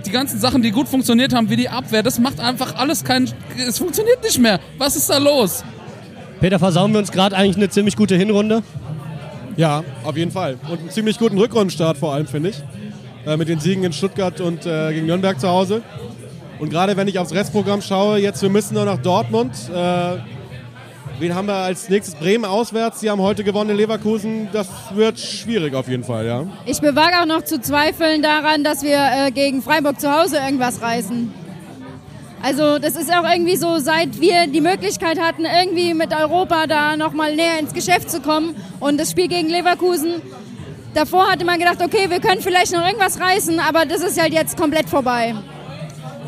die 0.05 0.11
ganzen 0.11 0.39
Sachen, 0.39 0.61
die 0.61 0.71
gut 0.71 0.87
funktioniert 0.87 1.33
haben, 1.33 1.49
wie 1.49 1.55
die 1.55 1.69
Abwehr, 1.69 2.03
das 2.03 2.19
macht 2.19 2.39
einfach 2.39 2.75
alles 2.75 3.03
kein. 3.03 3.29
Es 3.57 3.77
funktioniert 3.77 4.23
nicht 4.23 4.39
mehr. 4.39 4.59
Was 4.77 4.95
ist 4.95 5.09
da 5.09 5.17
los? 5.17 5.63
Peter, 6.39 6.59
versauen 6.59 6.91
wir 6.91 6.99
uns 6.99 7.11
gerade 7.11 7.35
eigentlich 7.35 7.57
eine 7.57 7.69
ziemlich 7.69 7.95
gute 7.95 8.15
Hinrunde? 8.15 8.63
Ja, 9.57 9.83
auf 10.03 10.17
jeden 10.17 10.31
Fall. 10.31 10.57
Und 10.69 10.79
einen 10.79 10.89
ziemlich 10.89 11.19
guten 11.19 11.37
Rückrundenstart 11.37 11.97
vor 11.97 12.13
allem, 12.13 12.27
finde 12.27 12.49
ich. 12.49 12.63
Äh, 13.25 13.37
mit 13.37 13.49
den 13.49 13.59
Siegen 13.59 13.83
in 13.83 13.93
Stuttgart 13.93 14.41
und 14.41 14.65
äh, 14.65 14.93
gegen 14.93 15.05
Nürnberg 15.05 15.39
zu 15.39 15.47
Hause. 15.47 15.83
Und 16.59 16.69
gerade 16.69 16.97
wenn 16.97 17.07
ich 17.07 17.19
aufs 17.19 17.33
Restprogramm 17.33 17.81
schaue, 17.81 18.17
jetzt 18.19 18.41
wir 18.41 18.49
müssen 18.49 18.73
nur 18.75 18.85
nach 18.85 18.97
Dortmund. 18.97 19.53
Äh, 19.73 20.17
Wen 21.21 21.35
haben 21.35 21.45
wir 21.45 21.53
als 21.53 21.87
nächstes? 21.87 22.15
Bremen 22.15 22.45
auswärts. 22.45 22.99
Sie 22.99 23.07
haben 23.07 23.21
heute 23.21 23.43
gewonnen 23.43 23.69
in 23.69 23.77
Leverkusen. 23.77 24.49
Das 24.51 24.67
wird 24.95 25.19
schwierig 25.19 25.75
auf 25.75 25.87
jeden 25.87 26.03
Fall, 26.03 26.25
ja. 26.25 26.47
Ich 26.65 26.81
bewage 26.81 27.21
auch 27.21 27.27
noch 27.27 27.43
zu 27.43 27.61
zweifeln 27.61 28.23
daran, 28.23 28.63
dass 28.63 28.81
wir 28.81 28.97
äh, 28.97 29.29
gegen 29.29 29.61
Freiburg 29.61 29.99
zu 29.99 30.11
Hause 30.11 30.37
irgendwas 30.37 30.81
reißen. 30.81 31.31
Also 32.41 32.79
das 32.79 32.95
ist 32.95 33.13
auch 33.13 33.23
irgendwie 33.31 33.55
so, 33.55 33.77
seit 33.77 34.19
wir 34.19 34.47
die 34.47 34.61
Möglichkeit 34.61 35.19
hatten, 35.21 35.45
irgendwie 35.45 35.93
mit 35.93 36.11
Europa 36.11 36.65
da 36.65 36.97
nochmal 36.97 37.35
näher 37.35 37.59
ins 37.59 37.75
Geschäft 37.75 38.09
zu 38.09 38.21
kommen 38.21 38.55
und 38.79 38.99
das 38.99 39.11
Spiel 39.11 39.27
gegen 39.27 39.47
Leverkusen, 39.47 40.23
davor 40.95 41.31
hatte 41.31 41.45
man 41.45 41.59
gedacht, 41.59 41.83
okay, 41.83 42.09
wir 42.09 42.19
können 42.19 42.41
vielleicht 42.41 42.73
noch 42.73 42.83
irgendwas 42.83 43.19
reißen, 43.19 43.59
aber 43.59 43.85
das 43.85 44.01
ist 44.01 44.19
halt 44.19 44.33
jetzt 44.33 44.57
komplett 44.57 44.89
vorbei 44.89 45.35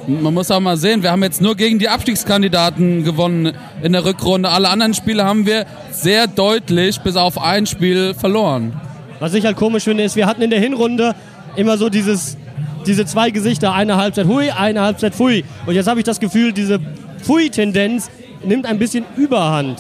man 0.08 0.34
muss 0.34 0.52
auch 0.52 0.60
mal 0.60 0.78
sehen, 0.78 1.04
wir 1.04 1.12
haben 1.12 1.24
jetzt 1.24 1.42
nur 1.42 1.56
gegen 1.56 1.80
die 1.80 1.90
Abstiegskandidaten 1.90 3.04
gewonnen 3.04 3.54
in 3.82 3.94
der 3.94 4.06
Rückrunde. 4.06 4.50
Alle 4.50 4.70
anderen 4.70 4.94
Spiele 4.94 5.24
haben 5.24 5.46
wir 5.46 5.66
sehr 5.92 6.28
deutlich 6.28 7.00
bis 7.02 7.16
auf 7.16 7.42
ein 7.42 7.66
Spiel 7.66 8.14
verloren. 8.14 8.74
Was 9.20 9.34
ich 9.34 9.46
halt 9.46 9.56
komisch 9.56 9.86
finde, 9.86 10.04
ist, 10.04 10.16
wir 10.16 10.26
hatten 10.26 10.42
in 10.42 10.50
der 10.50 10.60
Hinrunde 10.60 11.16
immer 11.56 11.78
so 11.78 11.90
dieses, 11.90 12.38
diese 12.86 13.06
zwei 13.06 13.30
Gesichter, 13.30 13.74
eine 13.74 13.96
Halbzeit 13.96 14.28
hui, 14.28 14.50
eine 14.50 14.82
Halbzeit 14.82 15.16
pfui. 15.16 15.46
Und 15.66 15.76
jetzt 15.76 15.88
habe 15.88 16.00
ich 16.00 16.06
das 16.06 16.20
Gefühl, 16.20 16.52
diese 16.52 16.80
Pfui-Tendenz 17.22 18.10
nimmt 18.44 18.66
ein 18.66 18.80
bisschen 18.80 19.06
Überhand. 19.16 19.80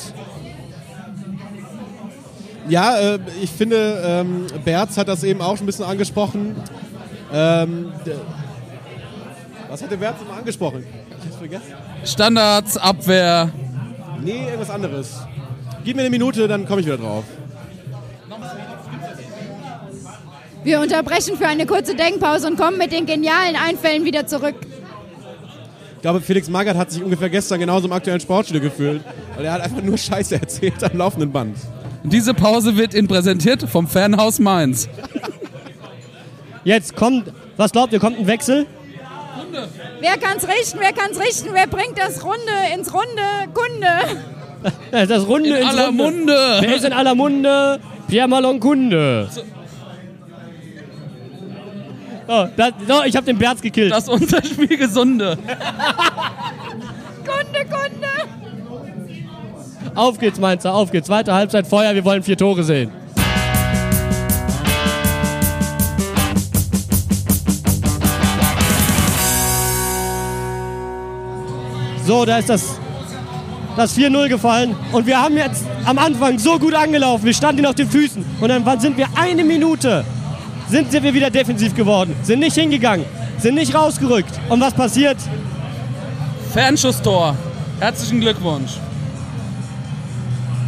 Ja, 2.70 2.98
äh, 2.98 3.20
ich 3.42 3.50
finde, 3.50 4.02
ähm, 4.06 4.46
Berz 4.64 4.98
hat 4.98 5.10
das 5.10 5.24
eben 5.24 5.42
auch 5.42 5.58
schon 5.58 5.64
ein 5.64 5.66
bisschen 5.66 5.86
angesprochen. 5.86 6.56
Ähm, 7.34 7.92
was 9.74 9.82
hat 9.82 9.90
der 9.90 9.98
Berz 9.98 10.18
immer 10.22 10.38
angesprochen? 10.38 10.86
Ich 10.86 11.26
hab's 11.26 11.36
vergessen. 11.38 11.74
Standards, 12.06 12.78
Abwehr. 12.78 13.52
Nee, 14.24 14.44
irgendwas 14.46 14.70
anderes. 14.70 15.20
Gib 15.84 15.96
mir 15.96 16.04
eine 16.04 16.12
Minute, 16.12 16.48
dann 16.48 16.68
komme 16.68 16.82
ich 16.82 16.86
wieder 16.86 17.00
drauf. 17.00 17.24
Wir 20.64 20.80
unterbrechen 20.80 21.38
für 21.38 21.48
eine 21.48 21.66
kurze 21.66 21.96
Denkpause 21.96 22.48
und 22.48 22.58
kommen 22.58 22.78
mit 22.78 22.92
den 22.92 23.08
genialen 23.08 23.56
Einfällen 23.56 24.06
wieder 24.06 24.28
zurück. 24.28 24.54
Ich 25.96 26.02
glaube, 26.04 26.22
Felix 26.22 26.50
Magath 26.50 26.78
hat 26.78 26.92
sich 26.92 27.02
ungefähr 27.02 27.32
gestern 27.32 27.60
genauso 27.60 27.88
im 27.88 27.94
aktuellen 27.94 28.20
Sportstudio 28.20 28.62
gefühlt. 28.62 29.02
Weil 29.36 29.46
er 29.46 29.54
hat 29.54 29.62
einfach 29.62 29.82
nur 29.82 29.98
Scheiße 29.98 30.36
erzählt 30.36 30.84
am 30.84 30.96
laufenden 31.00 31.32
Band. 31.32 31.58
Diese 32.04 32.36
Pause 32.36 32.78
wird 32.78 32.94
Ihnen 32.94 33.08
präsentiert 33.08 33.64
vom 33.64 33.88
Fanhaus 33.88 34.38
Mainz. 34.38 34.88
Jetzt 36.64 36.96
kommt, 36.96 37.32
was 37.58 37.72
glaubt 37.72 37.92
ihr, 37.92 38.00
kommt 38.00 38.20
ein 38.20 38.28
Wechsel? 38.28 38.68
Wer 40.00 40.18
kann's 40.18 40.48
richten? 40.48 40.80
Wer 40.80 40.94
kann's 40.94 41.20
richten? 41.20 41.50
Wer 41.54 41.68
bringt 41.68 41.98
das 41.98 42.24
Runde 42.24 42.40
ins 42.76 42.94
Runde? 42.94 43.22
Kunde. 43.54 43.88
Das 44.92 45.28
Runde 45.28 45.50
In 45.50 45.56
ins 45.58 45.66
aller 45.66 45.88
Runde. 45.88 46.04
Munde. 46.04 46.58
Wer 46.62 46.76
ist 46.76 46.86
in 46.86 46.94
aller 46.94 47.16
Munde? 47.16 47.82
Pierre 48.08 48.30
Malon 48.30 48.62
Kunde. 48.62 49.28
Oh, 52.28 52.46
das, 52.56 52.72
so, 52.88 53.04
ich 53.04 53.16
habe 53.16 53.26
den 53.26 53.38
Berz 53.38 53.62
gekillt. 53.62 53.92
Das 53.92 54.08
unser 54.08 54.42
Spiel 54.42 54.78
Gesunde. 54.78 55.38
Kunde, 57.26 57.66
Kunde. 57.70 58.08
Auf 59.96 60.18
geht's, 60.18 60.40
Mainzer, 60.40 60.74
auf 60.74 60.92
geht's. 60.92 61.08
Zweite 61.08 61.34
Halbzeit, 61.34 61.68
Feuer, 61.68 61.94
wir 61.94 62.06
wollen 62.06 62.24
vier 62.24 62.38
Tore 62.38 62.64
sehen. 62.64 62.92
So, 72.06 72.26
da 72.26 72.38
ist 72.38 72.50
das, 72.50 72.80
das 73.78 73.96
4-0 73.98 74.28
gefallen. 74.28 74.76
Und 74.92 75.08
wir 75.08 75.22
haben 75.22 75.38
jetzt 75.38 75.66
am 75.86 75.98
Anfang 75.98 76.38
so 76.38 76.60
gut 76.60 76.74
angelaufen. 76.74 77.26
Wir 77.26 77.34
standen 77.34 77.60
ihnen 77.60 77.68
auf 77.68 77.76
den 77.76 77.90
Füßen. 77.90 78.26
Und 78.42 78.50
dann 78.50 78.80
sind 78.80 78.98
wir 78.98 79.08
eine 79.16 79.44
Minute, 79.44 80.04
sind 80.70 80.92
wir 80.92 81.14
wieder 81.14 81.30
defensiv 81.30 81.74
geworden. 81.76 82.16
Sind 82.24 82.40
nicht 82.40 82.56
hingegangen, 82.56 83.06
sind 83.40 83.56
nicht 83.56 83.74
rausgerückt. 83.74 84.32
Und 84.50 84.60
was 84.60 84.74
passiert? 84.74 85.18
Fernschusstor. 86.52 87.36
Herzlichen 87.80 88.20
Glückwunsch. 88.20 88.74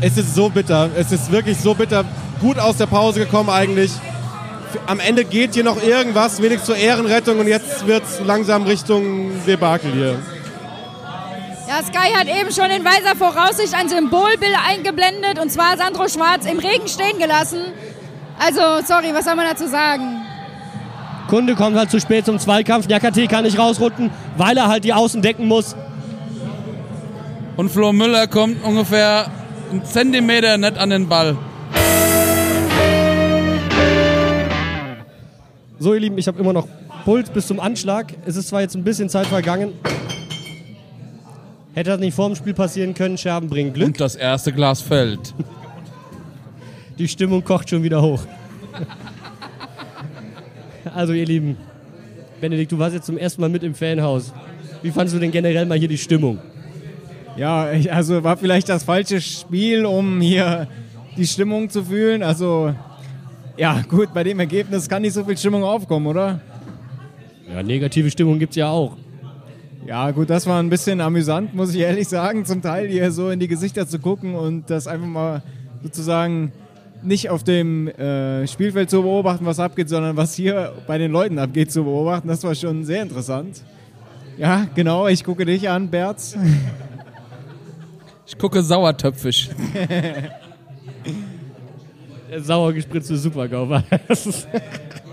Es 0.01 0.18
ist 0.18 0.36
so 0.36 0.50
bitter. 0.50 0.89
Es 0.98 1.12
ist 1.12 1.32
wirklich 1.32 1.58
so 1.58 1.74
bitter. 1.74 2.06
Gut 2.42 2.60
aus 2.60 2.77
der 2.77 2.88
Pause 2.88 3.20
gekommen 3.20 3.50
eigentlich. 3.50 3.92
Am 4.88 5.00
Ende 5.00 5.24
geht 5.24 5.54
hier 5.54 5.63
noch 5.63 5.82
irgendwas, 5.82 6.42
wenig 6.42 6.63
zur 6.63 6.75
Ehrenrettung 6.75 7.39
und 7.39 7.48
jetzt 7.48 7.88
wird 7.88 8.04
es 8.04 8.20
langsam 8.25 8.63
Richtung 8.63 9.32
Debakel 9.48 9.92
hier. 9.94 10.20
Ja, 11.75 11.84
Sky 11.84 12.13
hat 12.13 12.27
eben 12.27 12.53
schon 12.53 12.72
in 12.72 12.86
weiser 12.86 13.17
Voraussicht 13.17 13.74
ein 13.74 13.89
Symbolbild 13.89 14.55
eingeblendet 14.65 15.39
und 15.41 15.51
zwar 15.51 15.75
Sandro 15.75 16.08
Schwarz 16.08 16.46
im 16.46 16.60
Regen 16.60 16.88
stehen 16.88 17.20
gelassen. 17.20 17.60
Also, 18.39 18.62
sorry, 18.86 19.13
was 19.13 19.25
soll 19.25 19.36
man 19.36 19.46
dazu 19.46 19.67
sagen? 19.67 20.22
Kunde 21.27 21.53
kommt 21.55 21.75
halt 21.75 21.91
zu 21.91 22.00
spät 22.00 22.25
zum 22.25 22.39
Zweikampf. 22.39 22.88
Jakate 22.88 23.27
kann 23.27 23.44
nicht 23.44 23.60
rausrücken, 23.60 24.10
weil 24.38 24.55
er 24.55 24.70
halt 24.70 24.86
die 24.86 24.94
Außen 24.94 25.22
decken 25.22 25.50
muss. 25.50 25.75
Und 27.58 27.70
Flo 27.70 27.91
Müller 27.91 28.27
kommt 28.27 28.63
ungefähr 28.63 29.25
einen 29.70 29.84
Zentimeter 29.84 30.58
nicht 30.58 30.77
an 30.77 30.91
den 30.91 31.10
Ball. 31.10 31.38
So, 35.80 35.93
ihr 35.93 36.00
Lieben, 36.00 36.17
ich 36.17 36.28
habe 36.28 36.39
immer 36.39 36.54
noch 36.54 36.69
Puls 37.04 37.30
bis 37.30 37.47
zum 37.47 37.60
Anschlag. 37.60 38.13
Es 38.26 38.38
ist 38.38 38.47
zwar 38.47 38.62
jetzt 38.62 38.76
ein 38.76 38.84
bisschen 38.86 39.10
Zeit 39.10 39.28
vergangen. 39.28 39.73
Hätte 41.76 41.90
das 41.90 42.00
nicht 42.00 42.16
vor 42.16 42.30
dem 42.30 42.36
Spiel 42.38 42.54
passieren 42.54 42.94
können, 42.94 43.18
Scherben 43.18 43.50
bringen 43.50 43.74
Glück. 43.74 43.88
Und 43.88 44.00
das 44.00 44.16
erste 44.16 44.54
Glas 44.54 44.82
fällt. 44.82 45.34
Die 46.98 47.08
Stimmung 47.10 47.44
kocht 47.44 47.70
schon 47.70 47.84
wieder 47.84 48.02
hoch. 48.02 48.22
Also, 50.94 51.12
ihr 51.12 51.26
Lieben, 51.26 51.58
Benedikt, 52.40 52.72
du 52.72 52.80
warst 52.80 52.96
jetzt 52.96 53.06
zum 53.08 53.18
ersten 53.18 53.42
Mal 53.42 53.50
mit 53.50 53.62
im 53.64 53.76
Fanhaus. 53.76 54.32
Wie 54.82 54.92
fandest 54.92 55.18
du 55.18 55.20
denn 55.20 55.32
generell 55.32 55.66
mal 55.66 55.78
hier 55.78 55.90
die 55.90 55.98
Stimmung? 55.98 56.40
Ja, 57.36 57.74
ich, 57.74 57.92
also 57.92 58.24
war 58.24 58.38
vielleicht 58.38 58.70
das 58.70 58.86
falsche 58.86 59.20
Spiel, 59.20 59.86
um 59.86 60.22
hier 60.22 60.70
die 61.18 61.28
Stimmung 61.28 61.70
zu 61.70 61.84
fühlen. 61.84 62.24
Also, 62.24 62.74
ja, 63.58 63.82
gut, 63.90 64.14
bei 64.14 64.24
dem 64.24 64.40
Ergebnis 64.40 64.88
kann 64.88 65.02
nicht 65.02 65.14
so 65.14 65.26
viel 65.26 65.38
Stimmung 65.38 65.66
aufkommen, 65.66 66.08
oder? 66.08 66.40
Ja, 67.54 67.62
negative 67.62 68.10
Stimmung 68.10 68.40
gibt's 68.40 68.56
ja 68.56 68.70
auch. 68.70 68.96
Ja, 69.86 70.10
gut, 70.10 70.32
das 70.32 70.48
war 70.48 70.60
ein 70.60 70.69
bisschen 70.71 71.00
amüsant, 71.00 71.54
muss 71.54 71.76
ich 71.76 71.82
ehrlich 71.82 72.08
sagen, 72.08 72.43
zum 72.43 72.63
Teil 72.63 72.88
hier 72.88 73.12
so 73.12 73.30
in 73.30 73.39
die 73.39 73.48
Gesichter 73.48 73.88
zu 73.88 74.00
gucken 74.00 74.34
und 74.34 74.67
das 74.71 74.88
einfach 74.88 75.06
mal 75.06 75.43
sozusagen 75.84 76.52
nicht 77.04 77.30
auf 77.30 77.43
dem 77.43 77.88
äh, 77.89 78.48
Spielfeld 78.48 78.89
zu 78.89 79.04
beobachten, 79.04 79.45
was 79.45 79.60
abgeht, 79.60 79.88
sondern 79.89 80.17
was 80.17 80.34
hier 80.34 80.74
bei 80.88 80.98
den 80.98 81.12
Leuten 81.12 81.38
abgeht, 81.38 81.71
zu 81.71 81.84
beobachten. 81.84 82.28
Das 82.28 82.43
war 82.43 82.56
schon 82.56 82.84
sehr 82.84 83.04
interessant. 83.04 83.62
Ja, 84.39 84.65
genau, 84.74 85.08
ich 85.08 85.24
gucke 85.24 85.45
dich 85.45 85.69
an, 85.69 85.89
Berz. 85.89 86.36
Ich 88.26 88.38
gucke 88.39 88.63
sauertöpfig. 88.63 89.52
Der 92.32 92.41
sauer 92.41 92.74
gespritzte 92.74 93.17
Supergau 93.17 93.69
war 93.69 93.84
das. 94.08 94.48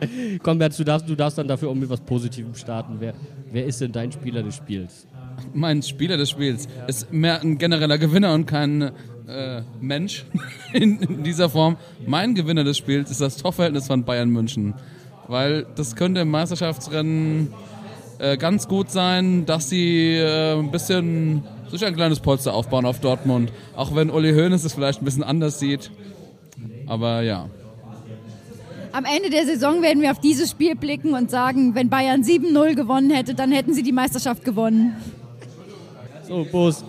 Komm, 0.42 0.58
Bert, 0.58 0.78
du 0.78 0.84
darfst, 0.84 1.08
du 1.08 1.14
darfst 1.14 1.38
dann 1.38 1.48
dafür 1.48 1.70
auch 1.70 1.74
mit 1.74 1.88
was 1.90 2.00
Positivem 2.00 2.54
starten. 2.54 2.96
Wer, 2.98 3.14
wer 3.50 3.66
ist 3.66 3.80
denn 3.80 3.92
dein 3.92 4.12
Spieler 4.12 4.42
des 4.42 4.56
Spiels? 4.56 5.06
Mein 5.54 5.82
Spieler 5.82 6.16
des 6.16 6.30
Spiels 6.30 6.68
ist 6.86 7.12
mehr 7.12 7.40
ein 7.40 7.58
genereller 7.58 7.98
Gewinner 7.98 8.34
und 8.34 8.46
kein 8.46 8.90
äh, 9.28 9.62
Mensch 9.80 10.24
in, 10.72 11.00
in 11.00 11.22
dieser 11.22 11.48
Form. 11.48 11.76
Mein 12.06 12.34
Gewinner 12.34 12.64
des 12.64 12.78
Spiels 12.78 13.10
ist 13.10 13.20
das 13.20 13.36
Torverhältnis 13.36 13.86
von 13.86 14.04
Bayern 14.04 14.30
München. 14.30 14.74
Weil 15.28 15.66
das 15.76 15.94
könnte 15.94 16.20
im 16.20 16.30
Meisterschaftsrennen 16.30 17.52
äh, 18.18 18.36
ganz 18.36 18.66
gut 18.66 18.90
sein, 18.90 19.44
dass 19.46 19.68
sie 19.68 20.14
äh, 20.14 20.58
ein 20.58 20.70
bisschen 20.70 21.44
sich 21.70 21.84
ein 21.84 21.94
kleines 21.94 22.20
Polster 22.20 22.54
aufbauen 22.54 22.86
auf 22.86 23.00
Dortmund. 23.00 23.52
Auch 23.76 23.94
wenn 23.94 24.10
Uli 24.10 24.32
Hoeneß 24.32 24.64
es 24.64 24.72
vielleicht 24.72 25.02
ein 25.02 25.04
bisschen 25.04 25.22
anders 25.22 25.58
sieht. 25.58 25.90
Aber 26.86 27.22
ja. 27.22 27.48
Am 28.92 29.04
Ende 29.04 29.30
der 29.30 29.44
Saison 29.44 29.82
werden 29.82 30.02
wir 30.02 30.10
auf 30.10 30.20
dieses 30.20 30.50
Spiel 30.50 30.74
blicken 30.74 31.14
und 31.14 31.30
sagen, 31.30 31.74
wenn 31.74 31.88
Bayern 31.88 32.22
7-0 32.22 32.74
gewonnen 32.74 33.10
hätte, 33.10 33.34
dann 33.34 33.52
hätten 33.52 33.74
sie 33.74 33.82
die 33.82 33.92
Meisterschaft 33.92 34.44
gewonnen. 34.44 34.96
So, 36.26 36.46
Boos. 36.50 36.84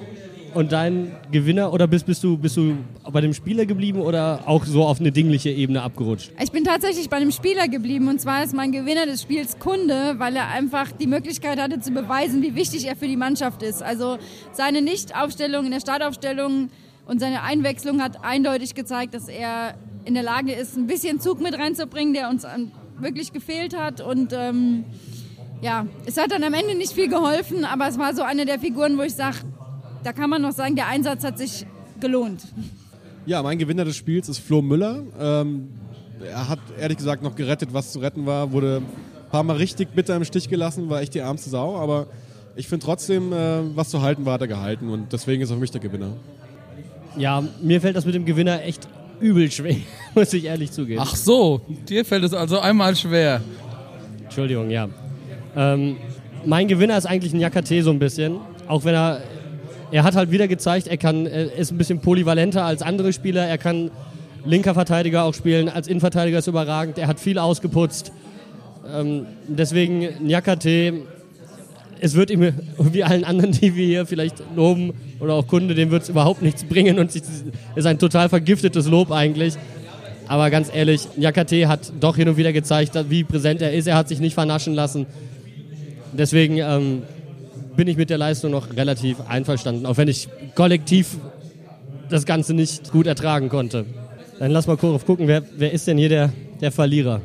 Und 0.54 0.72
dein 0.72 1.12
Gewinner 1.32 1.72
oder 1.72 1.88
bist, 1.88 2.08
bist, 2.08 2.24
du, 2.24 2.36
bist 2.36 2.58
du 2.58 2.76
bei 3.12 3.22
dem 3.22 3.34
Spieler 3.34 3.68
geblieben 3.68 4.02
oder 4.02 4.42
auch 4.48 4.66
so 4.66 4.84
auf 4.84 5.00
eine 5.00 5.12
dingliche 5.12 5.52
Ebene 5.52 5.84
abgerutscht? 5.84 6.32
Ich 6.42 6.52
bin 6.52 6.64
tatsächlich 6.64 7.08
bei 7.10 7.18
einem 7.18 7.32
Spieler 7.32 7.68
geblieben 7.68 8.08
und 8.08 8.20
zwar 8.20 8.44
ist 8.44 8.56
mein 8.56 8.72
Gewinner 8.72 9.06
des 9.06 9.22
Spiels 9.22 9.60
Kunde, 9.60 10.16
weil 10.18 10.36
er 10.36 10.48
einfach 10.48 10.92
die 10.92 11.06
Möglichkeit 11.06 11.60
hatte 11.60 11.80
zu 11.80 11.92
beweisen, 11.92 12.42
wie 12.42 12.56
wichtig 12.56 12.88
er 12.88 12.96
für 12.96 13.08
die 13.08 13.16
Mannschaft 13.16 13.62
ist. 13.62 13.84
Also 13.84 14.18
seine 14.52 14.82
Nichtaufstellung 14.82 15.66
in 15.66 15.72
der 15.72 15.82
Startaufstellung 15.82 16.70
und 17.06 17.20
seine 17.20 17.44
Einwechslung 17.44 18.02
hat 18.02 18.24
eindeutig 18.24 18.74
gezeigt, 18.74 19.14
dass 19.14 19.28
er 19.28 19.76
in 20.06 20.14
der 20.14 20.24
Lage 20.24 20.54
ist, 20.54 20.78
ein 20.78 20.88
bisschen 20.88 21.20
Zug 21.20 21.42
mit 21.42 21.54
reinzubringen, 21.54 22.14
der 22.14 22.30
uns 22.30 22.46
wirklich 23.00 23.34
gefehlt 23.34 23.78
hat 23.78 24.02
und 24.02 24.34
ähm, 24.34 24.86
ja, 25.62 25.86
es 26.06 26.18
hat 26.18 26.32
dann 26.32 26.44
am 26.44 26.54
Ende 26.54 26.76
nicht 26.76 26.94
viel 26.94 27.10
geholfen, 27.10 27.66
aber 27.66 27.88
es 27.88 27.98
war 27.98 28.16
so 28.16 28.22
eine 28.22 28.46
der 28.46 28.60
Figuren, 28.60 28.98
wo 28.98 29.02
ich 29.02 29.14
sage, 29.14 29.38
da 30.04 30.14
kann 30.14 30.30
man 30.30 30.42
noch 30.42 30.54
sagen, 30.54 30.76
der 30.76 30.88
Einsatz 30.88 31.24
hat 31.24 31.38
sich 31.38 31.66
gelohnt. 32.00 32.44
Ja, 33.26 33.44
mein 33.44 33.58
Gewinner 33.60 33.86
des 33.86 33.96
Spiels 33.96 34.30
ist 34.30 34.40
Flo 34.40 34.62
Müller. 34.62 35.04
Ähm, 35.20 35.70
er 36.24 36.48
hat 36.50 36.60
ehrlich 36.80 36.98
gesagt 36.98 37.22
noch 37.24 37.36
gerettet, 37.36 37.74
was 37.74 37.92
zu 37.92 38.00
retten 38.00 38.26
war. 38.26 38.52
Wurde 38.52 38.78
ein 38.78 39.30
paar 39.30 39.44
Mal 39.44 39.58
richtig 39.58 39.90
bitter 39.90 40.16
im 40.16 40.24
Stich 40.24 40.50
gelassen, 40.50 40.90
war 40.90 41.02
echt 41.02 41.14
die 41.14 41.20
ärmste 41.20 41.50
Sau. 41.50 41.78
Aber 41.78 42.08
ich 42.56 42.68
finde 42.68 42.86
trotzdem, 42.86 43.32
äh, 43.34 43.76
was 43.76 43.90
zu 43.90 44.02
halten 44.02 44.26
war, 44.26 44.34
hat 44.34 44.42
er 44.42 44.48
gehalten. 44.48 44.90
Und 44.90 45.14
deswegen 45.14 45.42
ist 45.42 45.50
er 45.50 45.56
für 45.56 45.62
mich 45.62 45.72
der 45.72 45.82
Gewinner. 45.82 46.14
Ja, 47.18 47.44
mir 47.62 47.82
fällt 47.82 47.96
das 47.96 48.06
mit 48.06 48.16
dem 48.16 48.26
Gewinner 48.26 48.64
echt 48.64 48.88
übel 49.20 49.52
schwer, 49.52 49.76
muss 50.16 50.34
ich 50.34 50.46
ehrlich 50.46 50.72
zugeben. 50.72 51.02
Ach 51.04 51.16
so, 51.16 51.62
dir 51.88 52.06
fällt 52.06 52.24
es 52.24 52.34
also 52.34 52.60
einmal 52.60 52.96
schwer. 52.96 53.42
Entschuldigung, 54.24 54.70
ja. 54.70 54.90
Ähm, 55.56 55.98
mein 56.46 56.68
Gewinner 56.68 56.98
ist 56.98 57.06
eigentlich 57.06 57.34
ein 57.34 57.40
Jakate 57.40 57.82
so 57.84 57.92
ein 57.92 58.00
bisschen. 58.00 58.38
Auch 58.68 58.86
wenn 58.86 58.94
er, 58.94 59.22
er 59.92 60.04
hat 60.04 60.16
halt 60.16 60.32
wieder 60.32 60.48
gezeigt, 60.48 60.88
er 60.88 60.98
kann, 60.98 61.26
er 61.26 61.54
ist 61.54 61.72
ein 61.72 61.78
bisschen 61.78 62.00
polyvalenter 62.00 62.64
als 62.64 62.82
andere 62.82 63.12
Spieler. 63.14 63.46
Er 63.46 63.58
kann 63.58 63.92
linker 64.46 64.74
Verteidiger 64.74 65.24
auch 65.24 65.34
spielen. 65.34 65.70
Als 65.70 65.88
Innenverteidiger 65.88 66.40
ist 66.40 66.48
überragend. 66.48 66.98
Er 66.98 67.08
hat 67.08 67.20
viel 67.20 67.40
ausgeputzt. 67.40 68.12
Ähm, 68.94 69.26
deswegen 69.48 70.26
Nyakate, 70.26 71.02
es 72.00 72.16
wird 72.16 72.32
ihm, 72.32 72.54
wie 72.78 73.04
allen 73.04 73.24
anderen, 73.24 73.52
die 73.52 73.76
wir 73.76 73.86
hier 73.86 74.06
vielleicht 74.06 74.36
loben 74.56 74.94
oder 75.20 75.34
auch 75.34 75.48
Kunde, 75.48 75.76
dem 75.76 75.92
wird 75.92 76.04
es 76.04 76.10
überhaupt 76.10 76.42
nichts 76.42 76.64
bringen 76.64 77.00
und 77.00 77.14
es 77.16 77.44
ist 77.76 77.86
ein 77.86 78.00
total 78.00 78.30
vergiftetes 78.30 78.88
Lob 78.88 79.12
eigentlich. 79.12 79.56
Aber 80.28 80.50
ganz 80.52 80.70
ehrlich, 80.74 81.08
Nyakate 81.18 81.68
hat 81.68 81.92
doch 82.00 82.16
hin 82.16 82.30
und 82.30 82.38
wieder 82.38 82.54
gezeigt, 82.54 82.94
wie 83.10 83.24
präsent 83.24 83.62
er 83.62 83.74
ist. 83.74 83.88
Er 83.88 83.96
hat 83.96 84.08
sich 84.08 84.20
nicht 84.20 84.36
vernaschen 84.36 84.76
lassen. 84.76 85.08
Deswegen 86.14 86.58
ähm, 86.58 87.02
bin 87.76 87.88
ich 87.88 87.98
mit 87.98 88.10
der 88.10 88.20
Leistung 88.20 88.52
noch 88.52 88.76
relativ 88.76 89.18
einverstanden, 89.28 89.86
auch 89.86 89.98
wenn 89.98 90.08
ich 90.08 90.28
kollektiv 90.54 91.18
das 92.10 92.26
Ganze 92.26 92.54
nicht 92.54 92.92
gut 92.92 93.08
ertragen 93.08 93.50
konnte. 93.50 93.86
Dann 94.38 94.52
lass 94.52 94.68
mal 94.68 94.78
kurz 94.78 95.06
gucken, 95.06 95.28
wer, 95.28 95.44
wer 95.58 95.72
ist 95.72 95.88
denn 95.88 95.98
hier 95.98 96.10
der, 96.10 96.34
der 96.62 96.72
Verlierer? 96.72 97.22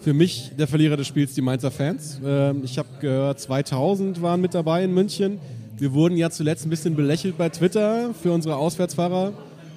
Für 0.00 0.14
mich 0.14 0.52
der 0.56 0.68
Verlierer 0.68 0.96
des 0.96 1.08
Spiels 1.08 1.34
die 1.34 1.40
Mainzer 1.40 1.70
Fans. 1.70 2.20
Ähm, 2.24 2.62
ich 2.64 2.78
habe 2.78 2.88
gehört, 3.00 3.40
2000 3.40 4.22
waren 4.22 4.40
mit 4.40 4.54
dabei 4.54 4.84
in 4.84 4.94
München. 4.94 5.40
Wir 5.76 5.92
wurden 5.92 6.16
ja 6.16 6.30
zuletzt 6.30 6.66
ein 6.66 6.70
bisschen 6.70 6.94
belächelt 6.94 7.36
bei 7.36 7.48
Twitter 7.48 8.14
für 8.14 8.32
unsere 8.32 8.56
Auswärtsfahrer. 8.56 9.32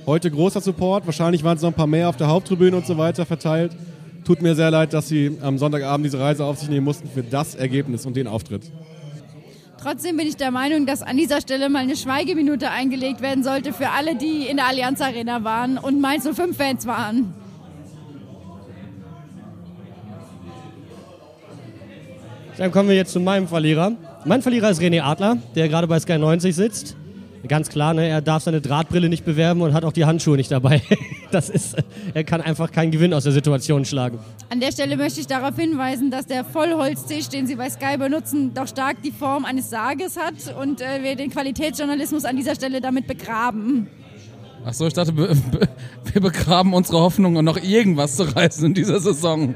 Heute 0.05 0.29
großer 0.29 0.61
Support. 0.61 1.05
Wahrscheinlich 1.05 1.43
waren 1.43 1.57
es 1.57 1.63
noch 1.63 1.71
ein 1.71 1.75
paar 1.75 1.87
mehr 1.87 2.07
auf 2.07 2.17
der 2.17 2.27
Haupttribüne 2.27 2.75
und 2.77 2.85
so 2.85 2.97
weiter 2.97 3.25
verteilt. 3.25 3.75
Tut 4.23 4.41
mir 4.41 4.53
sehr 4.53 4.69
leid, 4.69 4.93
dass 4.93 5.07
Sie 5.07 5.37
am 5.41 5.57
Sonntagabend 5.57 6.05
diese 6.05 6.19
Reise 6.19 6.45
auf 6.45 6.59
sich 6.59 6.69
nehmen 6.69 6.85
mussten 6.85 7.09
für 7.09 7.23
das 7.23 7.55
Ergebnis 7.55 8.05
und 8.05 8.15
den 8.15 8.27
Auftritt. 8.27 8.71
Trotzdem 9.81 10.17
bin 10.17 10.27
ich 10.27 10.37
der 10.37 10.51
Meinung, 10.51 10.85
dass 10.85 11.01
an 11.01 11.17
dieser 11.17 11.41
Stelle 11.41 11.67
mal 11.67 11.79
eine 11.79 11.95
Schweigeminute 11.95 12.69
eingelegt 12.69 13.21
werden 13.21 13.43
sollte 13.43 13.73
für 13.73 13.89
alle, 13.89 14.15
die 14.15 14.45
in 14.45 14.57
der 14.57 14.67
Allianz 14.67 15.01
Arena 15.01 15.43
waren 15.43 15.79
und 15.79 15.99
Mainz 15.99 16.27
05 16.31 16.55
Fans 16.55 16.85
waren. 16.85 17.33
Dann 22.61 22.71
kommen 22.71 22.89
wir 22.89 22.95
jetzt 22.95 23.13
zu 23.13 23.19
meinem 23.19 23.47
Verlierer. 23.47 23.93
Mein 24.23 24.43
Verlierer 24.43 24.69
ist 24.69 24.79
René 24.79 25.01
Adler, 25.01 25.39
der 25.55 25.67
gerade 25.67 25.87
bei 25.87 25.99
Sky 25.99 26.19
90 26.19 26.55
sitzt. 26.55 26.95
Ganz 27.47 27.69
klar, 27.69 27.95
ne, 27.95 28.07
er 28.07 28.21
darf 28.21 28.43
seine 28.43 28.61
Drahtbrille 28.61 29.09
nicht 29.09 29.25
bewerben 29.25 29.61
und 29.63 29.73
hat 29.73 29.83
auch 29.83 29.93
die 29.93 30.05
Handschuhe 30.05 30.37
nicht 30.37 30.51
dabei. 30.51 30.83
Das 31.31 31.49
ist, 31.49 31.77
er 32.13 32.25
kann 32.25 32.41
einfach 32.41 32.73
keinen 32.73 32.91
Gewinn 32.91 33.13
aus 33.13 33.23
der 33.23 33.31
Situation 33.31 33.85
schlagen. 33.85 34.19
An 34.49 34.59
der 34.59 34.73
Stelle 34.73 34.97
möchte 34.97 35.21
ich 35.21 35.27
darauf 35.27 35.55
hinweisen, 35.55 36.11
dass 36.11 36.27
der 36.27 36.43
Vollholztisch, 36.43 37.29
den 37.29 37.47
Sie 37.47 37.55
bei 37.55 37.69
Sky 37.69 37.97
benutzen, 37.97 38.53
doch 38.53 38.67
stark 38.67 39.01
die 39.01 39.11
Form 39.11 39.45
eines 39.45 39.69
Sarges 39.69 40.17
hat 40.17 40.53
und 40.61 40.81
äh, 40.81 41.01
wir 41.01 41.15
den 41.15 41.31
Qualitätsjournalismus 41.31 42.25
an 42.25 42.35
dieser 42.35 42.53
Stelle 42.53 42.81
damit 42.81 43.07
begraben. 43.07 43.87
Ach 44.65 44.73
so, 44.73 44.85
ich 44.85 44.93
dachte, 44.93 45.15
wir 45.15 46.21
begraben 46.21 46.73
unsere 46.73 46.99
Hoffnung, 46.99 47.41
noch 47.43 47.57
irgendwas 47.57 48.17
zu 48.17 48.23
reißen 48.23 48.65
in 48.65 48.73
dieser 48.73 48.99
Saison. 48.99 49.55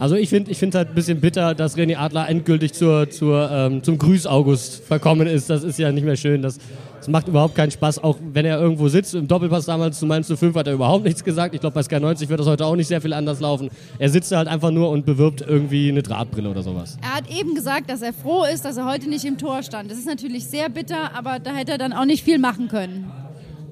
Also 0.00 0.14
ich 0.14 0.30
finde 0.30 0.50
ich 0.50 0.56
find 0.56 0.74
halt 0.74 0.88
ein 0.88 0.94
bisschen 0.94 1.20
bitter, 1.20 1.54
dass 1.54 1.76
René 1.76 1.98
Adler 1.98 2.26
endgültig 2.26 2.72
zur, 2.72 3.10
zur, 3.10 3.50
ähm, 3.52 3.82
zum 3.82 3.98
Grüß-August 3.98 4.82
verkommen 4.82 5.26
ist. 5.26 5.50
Das 5.50 5.62
ist 5.62 5.78
ja 5.78 5.92
nicht 5.92 6.04
mehr 6.04 6.16
schön. 6.16 6.40
Das, 6.40 6.58
das 6.96 7.08
macht 7.08 7.28
überhaupt 7.28 7.54
keinen 7.54 7.70
Spaß, 7.70 8.02
auch 8.02 8.16
wenn 8.32 8.46
er 8.46 8.58
irgendwo 8.58 8.88
sitzt. 8.88 9.14
Im 9.14 9.28
Doppelpass 9.28 9.66
damals 9.66 9.98
zu 9.98 10.06
Mainz 10.06 10.32
5 10.32 10.56
hat 10.56 10.68
er 10.68 10.72
überhaupt 10.72 11.04
nichts 11.04 11.22
gesagt. 11.22 11.54
Ich 11.54 11.60
glaube, 11.60 11.74
bei 11.74 11.82
Sky 11.82 12.00
90 12.00 12.30
wird 12.30 12.40
das 12.40 12.46
heute 12.46 12.64
auch 12.64 12.76
nicht 12.76 12.86
sehr 12.86 13.02
viel 13.02 13.12
anders 13.12 13.40
laufen. 13.40 13.68
Er 13.98 14.08
sitzt 14.08 14.32
halt 14.32 14.48
einfach 14.48 14.70
nur 14.70 14.88
und 14.88 15.04
bewirbt 15.04 15.42
irgendwie 15.46 15.90
eine 15.90 16.02
Drahtbrille 16.02 16.48
oder 16.48 16.62
sowas. 16.62 16.96
Er 17.02 17.16
hat 17.16 17.30
eben 17.30 17.54
gesagt, 17.54 17.90
dass 17.90 18.00
er 18.00 18.14
froh 18.14 18.44
ist, 18.50 18.64
dass 18.64 18.78
er 18.78 18.90
heute 18.90 19.06
nicht 19.06 19.26
im 19.26 19.36
Tor 19.36 19.62
stand. 19.62 19.90
Das 19.90 19.98
ist 19.98 20.06
natürlich 20.06 20.46
sehr 20.46 20.70
bitter, 20.70 21.14
aber 21.14 21.40
da 21.40 21.52
hätte 21.52 21.72
er 21.72 21.78
dann 21.78 21.92
auch 21.92 22.06
nicht 22.06 22.24
viel 22.24 22.38
machen 22.38 22.68
können. 22.68 23.12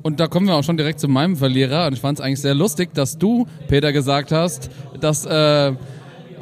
Und 0.03 0.21
da 0.21 0.27
kommen 0.27 0.47
wir 0.47 0.57
auch 0.57 0.64
schon 0.64 0.77
direkt 0.77 1.01
zu 1.01 1.09
meinem 1.09 1.37
Verlierer. 1.37 1.87
Und 1.87 1.95
ich 1.95 2.01
fand 2.01 2.19
es 2.19 2.25
eigentlich 2.25 2.43
sehr 2.43 2.55
lustig, 2.55 2.93
dass 2.93 3.17
du, 3.17 3.47
Peter, 3.67 3.95
gesagt 3.95 4.31
hast, 4.31 4.69
dass... 5.01 5.25
Äh, 5.25 5.73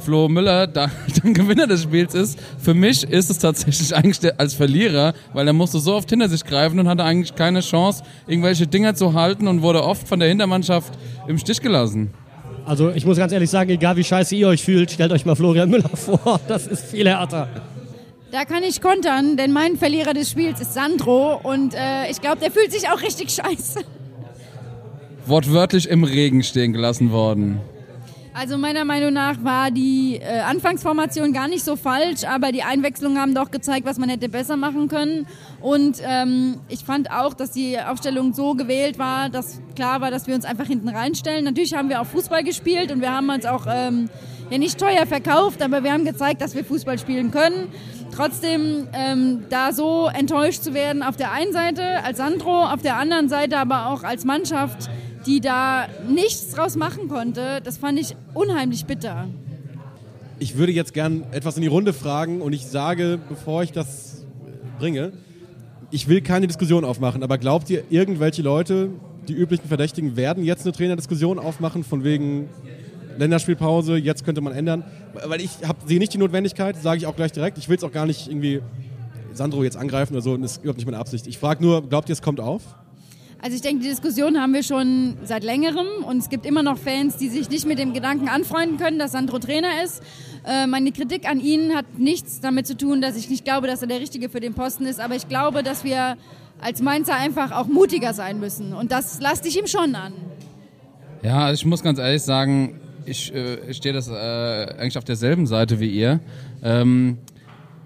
Flo 0.00 0.28
Müller 0.28 0.66
da, 0.66 0.90
dann 1.22 1.35
Gewinner 1.35 1.66
des 1.66 1.82
Spiels 1.82 2.14
ist. 2.14 2.38
Für 2.59 2.74
mich 2.74 3.04
ist 3.04 3.30
es 3.30 3.38
tatsächlich 3.38 3.94
eigentlich 3.94 4.38
als 4.38 4.54
Verlierer, 4.54 5.14
weil 5.32 5.46
er 5.46 5.52
musste 5.52 5.78
so 5.78 5.94
oft 5.94 6.11
hinter 6.11 6.28
sich 6.28 6.44
greifen 6.44 6.78
und 6.78 6.88
hatte 6.88 7.04
eigentlich 7.04 7.35
keine 7.35 7.61
Chance, 7.61 8.02
irgendwelche 8.26 8.66
Dinger 8.66 8.94
zu 8.94 9.14
halten 9.14 9.48
und 9.48 9.62
wurde 9.62 9.82
oft 9.82 10.06
von 10.06 10.20
der 10.20 10.28
Hintermannschaft 10.28 10.92
im 11.26 11.38
Stich 11.38 11.61
gelassen. 11.61 12.11
Also 12.64 12.90
ich 12.90 13.06
muss 13.06 13.16
ganz 13.16 13.32
ehrlich 13.32 13.50
sagen, 13.50 13.70
egal 13.70 13.96
wie 13.96 14.04
scheiße 14.04 14.35
ihr 14.35 14.48
euch 14.48 14.62
fühlt, 14.64 14.90
stellt 14.90 15.12
euch 15.12 15.24
mal 15.24 15.37
Florian 15.37 15.70
Müller 15.70 15.88
vor. 15.94 16.40
Das 16.48 16.66
ist 16.66 16.85
viel 16.87 17.09
härter. 17.09 17.48
Da 18.32 18.44
kann 18.44 18.64
ich 18.64 18.80
kontern, 18.80 19.37
denn 19.37 19.52
mein 19.52 19.76
Verlierer 19.76 20.12
des 20.12 20.30
Spiels 20.30 20.61
ist 20.61 20.74
Sandro 20.74 21.40
und 21.42 21.74
äh, 21.74 22.11
ich 22.11 22.20
glaube, 22.20 22.38
der 22.38 22.50
fühlt 22.50 22.72
sich 22.72 22.88
auch 22.88 23.00
richtig 23.00 23.30
scheiße. 23.35 23.80
Wortwörtlich 25.26 25.88
im 25.88 26.04
Regen 26.04 26.42
stehen 26.42 26.72
gelassen 26.72 27.12
worden. 27.12 27.61
Also 28.38 28.59
meiner 28.59 28.85
Meinung 28.85 29.14
nach 29.14 29.42
war 29.44 29.70
die 29.70 30.20
äh, 30.20 30.40
Anfangsformation 30.40 31.33
gar 31.33 31.49
nicht 31.49 31.64
so 31.64 31.75
falsch, 31.75 32.25
aber 32.25 32.53
die 32.53 32.62
Einwechslungen 32.62 33.18
haben 33.18 33.35
doch 33.35 33.51
gezeigt, 33.51 33.87
was 33.87 33.96
man 33.96 34.11
hätte 34.11 34.29
besser 34.29 34.59
machen 34.59 34.88
können. 34.88 35.27
Und 35.62 36.03
ähm, 36.03 36.59
ich 36.68 36.81
fand 36.81 37.11
auch, 37.11 37.33
dass 37.33 37.53
die 37.53 37.81
Aufstellung 37.81 38.35
so 38.35 38.53
gewählt 38.53 38.99
war, 38.99 39.31
dass 39.31 39.62
klar 39.75 40.03
war, 40.03 40.11
dass 40.11 40.27
wir 40.27 40.35
uns 40.35 40.44
einfach 40.44 40.66
hinten 40.66 40.90
reinstellen. 40.90 41.46
Natürlich 41.46 41.72
haben 41.72 41.88
wir 41.88 41.99
auch 42.03 42.07
Fußball 42.07 42.44
gespielt 42.44 42.92
und 42.92 43.01
wir 43.01 43.11
haben 43.11 43.31
uns 43.31 43.46
auch 43.46 43.66
ähm, 43.70 44.11
ja 44.51 44.59
nicht 44.59 44.79
teuer 44.79 45.07
verkauft, 45.07 45.62
aber 45.62 45.83
wir 45.83 45.94
haben 45.94 46.05
gezeigt, 46.05 46.42
dass 46.42 46.55
wir 46.55 46.62
Fußball 46.62 46.99
spielen 46.99 47.31
können. 47.31 47.68
Trotzdem 48.14 48.87
ähm, 48.92 49.44
da 49.49 49.72
so 49.72 50.11
enttäuscht 50.12 50.62
zu 50.62 50.75
werden 50.75 51.03
auf 51.03 51.16
der 51.16 51.33
einen 51.33 51.55
Seite 51.55 52.05
als 52.05 52.18
Sandro, 52.18 52.66
auf 52.66 52.83
der 52.83 52.99
anderen 52.99 53.31
Seite 53.31 53.57
aber 53.57 53.87
auch 53.87 54.03
als 54.03 54.27
Mannschaft 54.27 54.90
die 55.26 55.40
da 55.40 55.86
nichts 56.08 56.50
draus 56.52 56.76
machen 56.76 57.08
konnte, 57.08 57.60
das 57.62 57.78
fand 57.78 57.98
ich 57.98 58.16
unheimlich 58.34 58.86
bitter. 58.86 59.26
Ich 60.38 60.56
würde 60.56 60.72
jetzt 60.72 60.94
gern 60.94 61.24
etwas 61.32 61.56
in 61.56 61.62
die 61.62 61.68
Runde 61.68 61.92
fragen 61.92 62.42
und 62.42 62.52
ich 62.52 62.66
sage, 62.66 63.18
bevor 63.28 63.62
ich 63.62 63.72
das 63.72 64.24
bringe, 64.78 65.12
ich 65.90 66.08
will 66.08 66.20
keine 66.20 66.46
Diskussion 66.46 66.84
aufmachen, 66.84 67.22
aber 67.22 67.38
glaubt 67.38 67.70
ihr, 67.70 67.84
irgendwelche 67.90 68.42
Leute, 68.42 68.90
die 69.28 69.32
üblichen 69.32 69.68
Verdächtigen, 69.68 70.16
werden 70.16 70.44
jetzt 70.44 70.64
eine 70.64 70.72
Trainerdiskussion 70.72 71.38
aufmachen, 71.38 71.84
von 71.84 72.04
wegen 72.04 72.48
Länderspielpause, 73.18 73.96
jetzt 73.96 74.24
könnte 74.24 74.40
man 74.40 74.52
ändern? 74.52 74.84
Weil 75.14 75.40
ich 75.40 75.50
sehe 75.86 75.98
nicht 75.98 76.12
die 76.12 76.18
Notwendigkeit, 76.18 76.76
sage 76.76 76.98
ich 76.98 77.06
auch 77.06 77.16
gleich 77.16 77.32
direkt. 77.32 77.56
Ich 77.56 77.68
will 77.68 77.76
es 77.76 77.84
auch 77.84 77.92
gar 77.92 78.06
nicht 78.06 78.28
irgendwie 78.28 78.60
Sandro 79.32 79.64
jetzt 79.64 79.76
angreifen 79.76 80.14
oder 80.14 80.22
so, 80.22 80.36
das 80.36 80.52
ist 80.52 80.58
überhaupt 80.58 80.78
nicht 80.78 80.86
meine 80.86 80.98
Absicht. 80.98 81.26
Ich 81.26 81.38
frage 81.38 81.62
nur, 81.62 81.88
glaubt 81.88 82.08
ihr, 82.08 82.12
es 82.12 82.22
kommt 82.22 82.40
auf? 82.40 82.62
Also 83.46 83.54
ich 83.54 83.62
denke, 83.62 83.85
die 83.85 83.90
Diskussion 83.90 84.40
haben 84.40 84.52
wir 84.54 84.64
schon 84.64 85.18
seit 85.22 85.44
längerem 85.44 85.87
und 86.04 86.16
es 86.16 86.28
gibt 86.28 86.44
immer 86.46 86.64
noch 86.64 86.78
Fans, 86.78 87.16
die 87.16 87.28
sich 87.28 87.48
nicht 87.48 87.64
mit 87.64 87.78
dem 87.78 87.92
Gedanken 87.92 88.28
anfreunden 88.28 88.76
können, 88.76 88.98
dass 88.98 89.12
Sandro 89.12 89.38
Trainer 89.38 89.85
ist. 89.85 90.02
Äh, 90.44 90.66
meine 90.66 90.90
Kritik 90.90 91.30
an 91.30 91.38
ihn 91.38 91.72
hat 91.72 91.96
nichts 91.96 92.40
damit 92.40 92.66
zu 92.66 92.76
tun, 92.76 93.00
dass 93.00 93.16
ich 93.16 93.30
nicht 93.30 93.44
glaube, 93.44 93.68
dass 93.68 93.82
er 93.82 93.87
der 93.87 94.00
Richtige 94.00 94.30
für 94.30 94.40
den 94.40 94.54
Posten 94.54 94.85
ist, 94.85 94.98
aber 94.98 95.14
ich 95.14 95.28
glaube, 95.28 95.62
dass 95.62 95.85
wir 95.85 96.16
als 96.61 96.82
Mainzer 96.82 97.14
einfach 97.14 97.52
auch 97.52 97.68
mutiger 97.68 98.14
sein 98.14 98.40
müssen 98.40 98.72
und 98.72 98.90
das 98.90 99.20
lasse 99.20 99.46
ich 99.46 99.56
ihm 99.56 99.68
schon 99.68 99.94
an. 99.94 100.12
Ja, 101.22 101.44
also 101.44 101.61
ich 101.61 101.66
muss 101.66 101.85
ganz 101.85 102.00
ehrlich 102.00 102.22
sagen, 102.22 102.80
ich, 103.04 103.32
äh, 103.32 103.61
ich 103.70 103.76
stehe 103.76 103.94
das 103.94 104.09
äh, 104.09 104.12
eigentlich 104.12 104.98
auf 104.98 105.04
derselben 105.04 105.46
Seite 105.46 105.78
wie 105.78 105.90
ihr. 105.90 106.18
Ähm, 106.64 107.18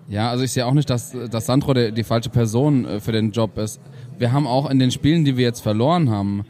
ja, 0.08 0.30
also 0.30 0.42
ich 0.42 0.52
sehe 0.52 0.64
auch 0.64 0.72
nicht, 0.72 0.88
dass, 0.88 1.14
dass 1.30 1.44
Sandro 1.44 1.74
der, 1.74 1.90
die 1.90 2.02
falsche 2.02 2.30
Person 2.30 2.86
äh, 2.86 2.98
für 2.98 3.12
den 3.12 3.30
Job 3.30 3.58
ist 3.58 3.78
wir 4.20 4.32
haben 4.32 4.46
auch 4.46 4.68
in 4.68 4.78
den 4.78 4.90
Spielen, 4.90 5.24
die 5.24 5.36
wir 5.38 5.44
jetzt 5.44 5.60
verloren 5.60 6.10
haben, 6.10 6.44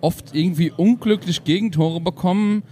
oft 0.00 0.34
irgendwie 0.34 0.70
unglücklich 0.70 1.44
Gegentore 1.44 2.00
bekommen 2.00 2.62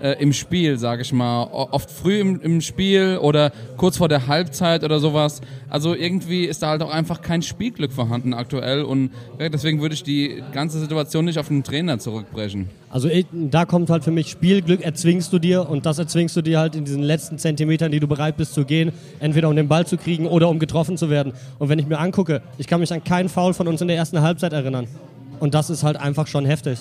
äh, 0.00 0.12
im 0.22 0.32
Spiel, 0.32 0.78
sage 0.78 1.02
ich 1.02 1.12
mal. 1.12 1.44
Oft 1.44 1.90
früh 1.90 2.20
im, 2.20 2.40
im, 2.40 2.60
Spiel 2.60 3.18
oder 3.20 3.52
kurz 3.76 3.96
vor 3.96 4.08
der 4.08 4.26
Halbzeit 4.26 4.84
oder 4.84 4.98
sowas. 4.98 5.40
Also 5.68 5.94
irgendwie 5.94 6.44
ist 6.44 6.62
da 6.62 6.68
halt 6.68 6.82
auch 6.82 6.90
einfach 6.90 7.22
kein 7.22 7.42
Spielglück 7.42 7.92
vorhanden 7.92 8.34
aktuell 8.34 8.82
und 8.82 9.10
deswegen 9.38 9.80
würde 9.80 9.94
ich 9.94 10.02
die 10.02 10.42
ganze 10.52 10.78
Situation 10.80 11.24
nicht 11.24 11.38
auf 11.38 11.48
den 11.48 11.64
Trainer 11.64 11.98
zurückbrechen. 11.98 12.68
Also 12.88 13.10
da 13.32 13.64
kommt 13.64 13.90
halt 13.90 14.04
für 14.04 14.10
mich 14.10 14.30
Spielglück 14.30 14.80
erzwingst 14.80 15.32
du 15.32 15.38
dir 15.38 15.68
und 15.68 15.86
das 15.86 15.98
erzwingst 15.98 16.36
du 16.36 16.42
dir 16.42 16.60
halt 16.60 16.76
in 16.76 16.84
diesen 16.84 17.02
letzten 17.02 17.38
Zentimetern, 17.38 17.92
die 17.92 18.00
du 18.00 18.06
bereit 18.06 18.36
bist 18.36 18.54
zu 18.54 18.64
gehen, 18.64 18.92
entweder 19.18 19.48
um 19.48 19.56
den 19.56 19.68
Ball 19.68 19.86
zu 19.86 19.96
kriegen 19.96 20.26
oder 20.26 20.48
um 20.48 20.58
getroffen 20.58 20.96
zu 20.96 21.10
werden. 21.10 21.32
Und 21.58 21.68
wenn 21.68 21.78
ich 21.78 21.86
mir 21.86 21.98
angucke, 21.98 22.42
ich 22.58 22.66
kann 22.66 22.80
mich 22.80 22.92
an 22.92 23.04
keinen 23.04 23.28
Foul 23.28 23.54
von 23.54 23.68
uns 23.68 23.80
in 23.80 23.88
der 23.88 23.96
ersten 23.96 24.20
Halbzeit 24.20 24.52
erinnern. 24.52 24.86
Und 25.40 25.54
das 25.54 25.68
ist 25.68 25.82
halt 25.82 25.96
einfach 25.98 26.26
schon 26.26 26.46
heftig. 26.46 26.78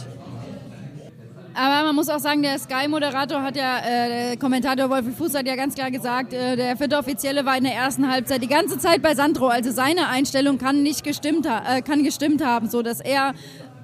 Aber 1.58 1.86
man 1.86 1.96
muss 1.96 2.10
auch 2.10 2.20
sagen, 2.20 2.42
der 2.42 2.60
Sky-Moderator 2.60 3.42
hat 3.42 3.56
ja, 3.56 3.80
äh, 3.80 4.10
der 4.10 4.38
Kommentator 4.38 4.90
Wolfi 4.90 5.12
Fuß 5.12 5.36
hat 5.36 5.48
ja 5.48 5.56
ganz 5.56 5.74
klar 5.74 5.90
gesagt, 5.90 6.34
äh, 6.34 6.58
der 6.58 6.76
vierte 6.76 6.98
Offizielle 6.98 7.46
war 7.46 7.58
in 7.58 7.64
der 7.64 7.74
ersten 7.74 8.12
Halbzeit 8.12 8.44
die 8.44 8.48
ganze 8.48 8.78
Zeit 8.78 9.02
bei 9.02 9.16
Sandro. 9.16 9.48
Also 9.48 9.72
seine 9.72 10.10
Einstellung 10.10 10.58
kann 10.58 10.84
nicht 10.84 11.06
gestimmt, 11.06 11.46
äh, 11.46 11.82
kann 11.82 12.04
gestimmt 12.04 12.44
haben, 12.44 12.68
so 12.68 12.82
dass 12.82 13.00
er 13.00 13.34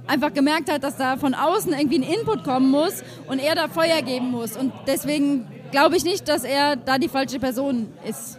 einfach 0.06 0.34
gemerkt 0.34 0.70
hat, 0.70 0.84
dass 0.84 0.98
da 0.98 1.16
von 1.16 1.34
außen 1.34 1.72
irgendwie 1.72 2.00
ein 2.00 2.04
Input 2.04 2.44
kommen 2.44 2.70
muss 2.70 3.04
und 3.28 3.40
er 3.40 3.56
da 3.56 3.70
Feuer 3.70 4.02
geben 4.02 4.32
muss. 4.32 4.58
Und 4.58 4.74
deswegen 4.86 5.48
glaube 5.72 5.96
ich 5.96 6.04
nicht, 6.04 6.28
dass 6.28 6.44
er 6.44 6.76
da 6.76 6.98
die 6.98 7.08
falsche 7.08 7.40
Person 7.40 7.88
ist. 8.06 8.38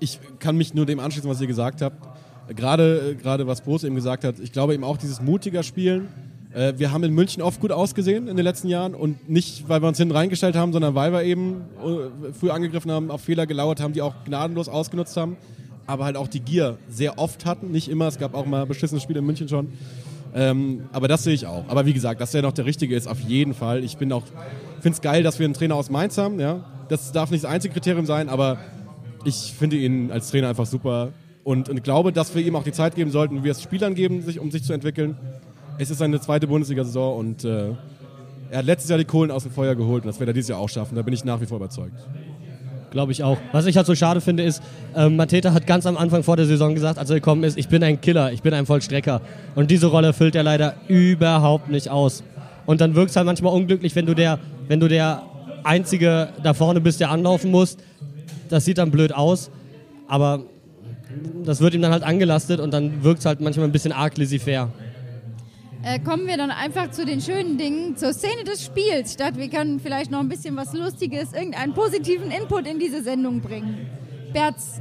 Ich 0.00 0.20
kann 0.38 0.58
mich 0.58 0.74
nur 0.74 0.84
dem 0.84 1.00
anschließen, 1.00 1.30
was 1.30 1.40
ihr 1.40 1.46
gesagt 1.46 1.80
habt. 1.80 1.96
Gerade, 2.54 3.12
äh, 3.12 3.14
gerade 3.14 3.46
was 3.46 3.62
Bose 3.62 3.86
eben 3.86 3.96
gesagt 3.96 4.24
hat, 4.24 4.38
ich 4.38 4.52
glaube 4.52 4.74
eben 4.74 4.84
auch 4.84 4.98
dieses 4.98 5.22
mutiger 5.22 5.62
Spielen. 5.62 6.08
Äh, 6.52 6.74
wir 6.76 6.92
haben 6.92 7.04
in 7.04 7.12
München 7.12 7.42
oft 7.42 7.60
gut 7.60 7.72
ausgesehen 7.72 8.28
in 8.28 8.36
den 8.36 8.44
letzten 8.44 8.68
Jahren 8.68 8.94
und 8.94 9.28
nicht, 9.28 9.68
weil 9.68 9.82
wir 9.82 9.88
uns 9.88 9.98
hinten 9.98 10.14
reingestellt 10.14 10.56
haben, 10.56 10.72
sondern 10.72 10.94
weil 10.94 11.12
wir 11.12 11.22
eben 11.22 11.62
äh, 11.82 12.32
früh 12.32 12.50
angegriffen 12.50 12.90
haben, 12.90 13.10
auf 13.10 13.20
Fehler 13.22 13.46
gelauert 13.46 13.80
haben, 13.80 13.92
die 13.92 14.02
auch 14.02 14.14
gnadenlos 14.24 14.68
ausgenutzt 14.68 15.16
haben, 15.16 15.36
aber 15.86 16.04
halt 16.04 16.16
auch 16.16 16.28
die 16.28 16.40
Gier 16.40 16.78
sehr 16.88 17.18
oft 17.18 17.44
hatten, 17.44 17.70
nicht 17.70 17.88
immer, 17.88 18.08
es 18.08 18.18
gab 18.18 18.34
auch 18.34 18.46
mal 18.46 18.66
beschissene 18.66 19.00
Spiele 19.00 19.20
in 19.20 19.26
München 19.26 19.48
schon. 19.48 19.68
Ähm, 20.34 20.84
aber 20.92 21.08
das 21.08 21.24
sehe 21.24 21.32
ich 21.32 21.46
auch. 21.46 21.64
Aber 21.68 21.86
wie 21.86 21.94
gesagt, 21.94 22.20
dass 22.20 22.32
der 22.32 22.42
noch 22.42 22.52
der 22.52 22.66
Richtige 22.66 22.94
ist, 22.94 23.06
auf 23.06 23.20
jeden 23.20 23.54
Fall. 23.54 23.82
Ich 23.82 23.96
bin 23.96 24.12
auch, 24.12 24.24
finde 24.80 24.96
es 24.96 25.00
geil, 25.00 25.22
dass 25.22 25.38
wir 25.38 25.44
einen 25.44 25.54
Trainer 25.54 25.74
aus 25.74 25.90
Mainz 25.90 26.18
haben. 26.18 26.38
Ja? 26.38 26.64
Das 26.88 27.12
darf 27.12 27.30
nicht 27.30 27.44
das 27.44 27.50
einzige 27.50 27.72
Kriterium 27.72 28.04
sein, 28.04 28.28
aber 28.28 28.58
ich 29.24 29.54
finde 29.58 29.76
ihn 29.76 30.10
als 30.10 30.30
Trainer 30.30 30.48
einfach 30.48 30.66
super 30.66 31.12
und, 31.44 31.70
und 31.70 31.82
glaube, 31.82 32.12
dass 32.12 32.34
wir 32.34 32.44
ihm 32.46 32.56
auch 32.56 32.62
die 32.62 32.72
Zeit 32.72 32.94
geben 32.94 33.10
sollten, 33.10 33.36
wie 33.38 33.44
wir 33.44 33.52
es 33.52 33.62
Spielern 33.62 33.94
geben, 33.94 34.20
sich, 34.20 34.38
um 34.38 34.50
sich 34.50 34.64
zu 34.64 34.74
entwickeln. 34.74 35.16
Es 35.80 35.90
ist 35.90 35.98
seine 35.98 36.20
zweite 36.20 36.48
Bundesliga-Saison 36.48 37.18
und 37.18 37.44
äh, 37.44 37.68
er 38.50 38.58
hat 38.58 38.64
letztes 38.64 38.90
Jahr 38.90 38.98
die 38.98 39.04
Kohlen 39.04 39.30
aus 39.30 39.44
dem 39.44 39.52
Feuer 39.52 39.76
geholt 39.76 40.02
und 40.02 40.08
das 40.08 40.18
wird 40.18 40.28
er 40.28 40.32
dieses 40.32 40.48
Jahr 40.48 40.58
auch 40.58 40.68
schaffen. 40.68 40.96
Da 40.96 41.02
bin 41.02 41.14
ich 41.14 41.24
nach 41.24 41.40
wie 41.40 41.46
vor 41.46 41.58
überzeugt. 41.58 41.94
Glaube 42.90 43.12
ich 43.12 43.22
auch. 43.22 43.38
Was 43.52 43.66
ich 43.66 43.76
halt 43.76 43.86
so 43.86 43.94
schade 43.94 44.20
finde, 44.20 44.42
ist, 44.42 44.60
ähm, 44.96 45.14
Mateta 45.14 45.52
hat 45.52 45.68
ganz 45.68 45.86
am 45.86 45.96
Anfang 45.96 46.24
vor 46.24 46.36
der 46.36 46.46
Saison 46.46 46.74
gesagt, 46.74 46.98
als 46.98 47.10
er 47.10 47.16
gekommen 47.16 47.44
ist, 47.44 47.56
ich 47.56 47.68
bin 47.68 47.84
ein 47.84 48.00
Killer, 48.00 48.32
ich 48.32 48.42
bin 48.42 48.54
ein 48.54 48.66
Vollstrecker. 48.66 49.20
Und 49.54 49.70
diese 49.70 49.86
Rolle 49.86 50.12
füllt 50.12 50.34
er 50.34 50.42
leider 50.42 50.74
überhaupt 50.88 51.68
nicht 51.68 51.90
aus. 51.90 52.24
Und 52.66 52.80
dann 52.80 52.96
wirkt 52.96 53.10
es 53.10 53.16
halt 53.16 53.26
manchmal 53.26 53.52
unglücklich, 53.52 53.94
wenn 53.94 54.06
du 54.06 54.14
der, 54.14 54.40
wenn 54.66 54.80
du 54.80 54.88
der 54.88 55.22
Einzige 55.62 56.30
da 56.42 56.54
vorne 56.54 56.80
bist, 56.80 56.98
der 56.98 57.10
anlaufen 57.10 57.52
muss. 57.52 57.76
Das 58.48 58.64
sieht 58.64 58.78
dann 58.78 58.90
blöd 58.90 59.14
aus, 59.14 59.50
aber 60.08 60.40
das 61.44 61.60
wird 61.60 61.74
ihm 61.74 61.82
dann 61.82 61.92
halt 61.92 62.02
angelastet 62.02 62.58
und 62.58 62.72
dann 62.72 63.04
wirkt 63.04 63.20
es 63.20 63.26
halt 63.26 63.40
manchmal 63.40 63.66
ein 63.66 63.72
bisschen 63.72 63.92
arg 63.92 64.16
laissez-faire. 64.16 64.70
Äh, 65.82 66.00
kommen 66.00 66.26
wir 66.26 66.36
dann 66.36 66.50
einfach 66.50 66.90
zu 66.90 67.06
den 67.06 67.20
schönen 67.20 67.56
Dingen, 67.56 67.96
zur 67.96 68.12
Szene 68.12 68.44
des 68.44 68.64
Spiels. 68.64 69.16
Dachte, 69.16 69.36
wir 69.36 69.48
können 69.48 69.78
vielleicht 69.78 70.10
noch 70.10 70.18
ein 70.18 70.28
bisschen 70.28 70.56
was 70.56 70.72
Lustiges, 70.72 71.32
irgendeinen 71.32 71.72
positiven 71.72 72.30
Input 72.30 72.66
in 72.66 72.78
diese 72.80 73.02
Sendung 73.02 73.40
bringen. 73.40 73.86
Berz, 74.32 74.80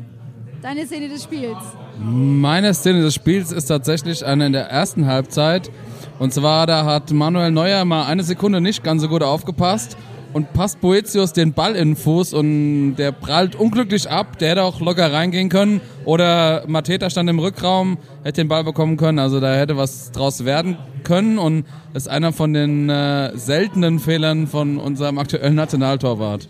deine 0.62 0.88
Szene 0.88 1.10
des 1.10 1.24
Spiels. 1.24 1.58
Meine 2.00 2.74
Szene 2.74 3.02
des 3.02 3.14
Spiels 3.14 3.52
ist 3.52 3.66
tatsächlich 3.66 4.26
eine 4.26 4.48
in 4.48 4.54
der 4.54 4.70
ersten 4.70 5.06
Halbzeit. 5.06 5.70
Und 6.18 6.34
zwar, 6.34 6.66
da 6.66 6.84
hat 6.84 7.12
Manuel 7.12 7.52
Neuer 7.52 7.86
mal 7.86 8.08
eine 8.08 8.24
Sekunde 8.24 8.60
nicht 8.60 8.84
ganz 8.84 9.04
so 9.04 9.08
gut 9.08 9.22
aufgepasst 9.22 9.98
und 10.34 10.54
passt 10.54 10.82
Boetius 10.82 11.34
den 11.34 11.54
Ball 11.54 11.76
in 11.76 11.90
den 11.90 11.96
Fuß 11.96 12.34
und 12.34 12.96
der 12.96 13.12
prallt 13.12 13.56
unglücklich 13.56 14.10
ab. 14.10 14.38
Der 14.38 14.50
hätte 14.50 14.63
auch 14.63 14.80
locker 14.80 15.12
reingehen 15.12 15.50
können. 15.50 15.82
Oder 16.06 16.63
Mateta 16.68 17.10
stand 17.10 17.30
im 17.30 17.40
Rückraum, 17.40 17.98
hätte 18.24 18.42
den 18.42 18.48
Ball 18.48 18.63
bekommen 18.63 18.98
können. 18.98 19.20
Also 19.20 19.40
da 19.40 19.56
hätte 19.56 19.78
was 19.78 20.12
draus 20.12 20.46
werden 20.46 20.78
können 21.04 21.38
und 21.38 21.66
das 21.94 22.04
ist 22.04 22.10
einer 22.10 22.34
von 22.34 22.54
den 22.54 22.90
äh, 22.90 23.36
seltenen 23.38 24.00
Fehlern 24.00 24.48
von 24.48 24.78
unserem 24.78 25.18
aktuellen 25.18 25.56
Nationaltorwart. 25.56 26.50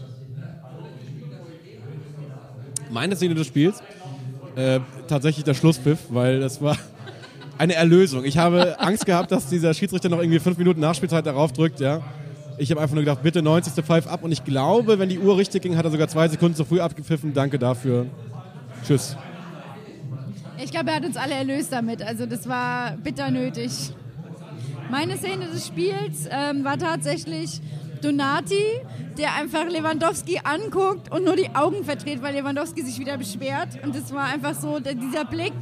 Meine 2.90 3.16
Szene 3.16 3.36
des 3.36 3.48
Spiels, 3.48 3.82
äh, 4.56 4.80
tatsächlich 5.08 5.44
der 5.46 5.54
Schlusspfiff, 5.54 6.00
weil 6.10 6.40
das 6.40 6.62
war 6.62 6.78
eine 7.58 7.76
Erlösung. 7.76 8.26
Ich 8.26 8.38
habe 8.38 8.80
Angst 8.80 9.06
gehabt, 9.06 9.32
dass 9.32 9.48
dieser 9.48 9.74
Schiedsrichter 9.74 10.10
noch 10.10 10.20
irgendwie 10.20 10.40
fünf 10.40 10.58
Minuten 10.58 10.80
Nachspielzeit 10.80 11.26
darauf 11.26 11.54
drückt, 11.54 11.80
ja. 11.80 12.02
Ich 12.60 12.72
habe 12.72 12.82
einfach 12.82 12.96
nur 12.96 13.04
gedacht, 13.04 13.22
bitte 13.22 13.41
90. 13.41 13.86
Pfeif 13.86 14.08
ab 14.08 14.24
und 14.24 14.32
ich 14.32 14.43
glaube, 14.43 14.98
wenn 14.98 15.10
die 15.10 15.20
Uhr 15.20 15.38
richtig 15.38 15.62
ging, 15.62 15.78
hat 15.78 15.86
er 15.86 15.91
sogar 15.91 16.08
zwei 16.08 16.28
Sekunden 16.28 16.56
zu 16.56 16.65
früh 16.65 16.80
abgepfiffen. 16.80 17.34
Danke 17.34 17.60
dafür. 17.60 18.08
Tschüss. 18.86 19.15
Ich 20.63 20.72
glaube, 20.72 20.89
er 20.89 20.96
hat 20.96 21.06
uns 21.06 21.17
alle 21.17 21.36
erlöst 21.36 21.72
damit. 21.72 22.02
Also 22.02 22.26
das 22.26 22.50
war 22.50 22.98
bitter 22.98 23.30
nötig. 23.30 23.72
Meine 24.89 25.17
Szene 25.17 25.46
des 25.46 25.67
Spiels 25.67 26.28
ähm, 26.32 26.63
war 26.63 26.78
tatsächlich 26.80 27.62
Donati, 28.02 28.82
der 29.17 29.36
einfach 29.36 29.70
Lewandowski 29.70 30.39
anguckt 30.43 31.12
und 31.12 31.26
nur 31.26 31.36
die 31.36 31.50
Augen 31.54 31.84
verdreht, 31.84 32.22
weil 32.24 32.34
Lewandowski 32.34 32.84
sich 32.84 32.98
wieder 33.00 33.17
beschwert. 33.17 33.84
Und 33.84 33.96
das 33.96 34.12
war 34.13 34.26
einfach 34.26 34.56
so 34.56 34.80
dieser 34.80 35.26
Blick, 35.26 35.54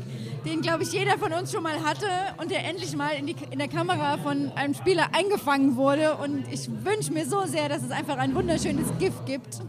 den, 0.46 0.62
glaube 0.62 0.84
ich, 0.84 0.92
jeder 0.92 1.18
von 1.18 1.34
uns 1.34 1.52
schon 1.52 1.64
mal 1.64 1.84
hatte 1.84 2.06
und 2.38 2.52
der 2.52 2.66
endlich 2.66 2.96
mal 2.96 3.12
in, 3.12 3.26
die, 3.26 3.36
in 3.50 3.60
der 3.60 3.68
Kamera 3.68 4.18
von 4.18 4.52
einem 4.56 4.74
Spieler 4.74 5.08
eingefangen 5.12 5.76
wurde. 5.76 6.16
Und 6.16 6.46
ich 6.52 6.70
wünsche 6.84 7.12
mir 7.12 7.26
so 7.26 7.46
sehr, 7.46 7.68
dass 7.68 7.84
es 7.84 7.92
einfach 7.92 8.18
ein 8.18 8.36
wunderschönes 8.36 8.86
Gift 9.00 9.26
gibt. 9.26 9.60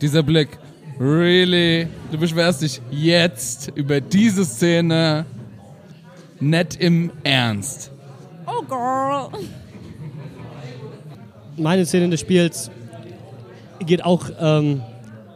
Dieser 0.00 0.22
Blick. 0.22 0.58
Really? 0.98 1.88
Du 2.10 2.18
beschwerst 2.18 2.62
dich 2.62 2.80
jetzt 2.90 3.70
über 3.74 4.00
diese 4.00 4.44
Szene? 4.44 5.26
Nett 6.40 6.76
im 6.76 7.10
Ernst. 7.22 7.90
Oh, 8.46 8.62
Girl. 8.62 9.28
Meine 11.56 11.86
Szene 11.86 12.10
des 12.10 12.20
Spiels 12.20 12.70
geht 13.80 14.04
auch 14.04 14.28
ähm, 14.38 14.82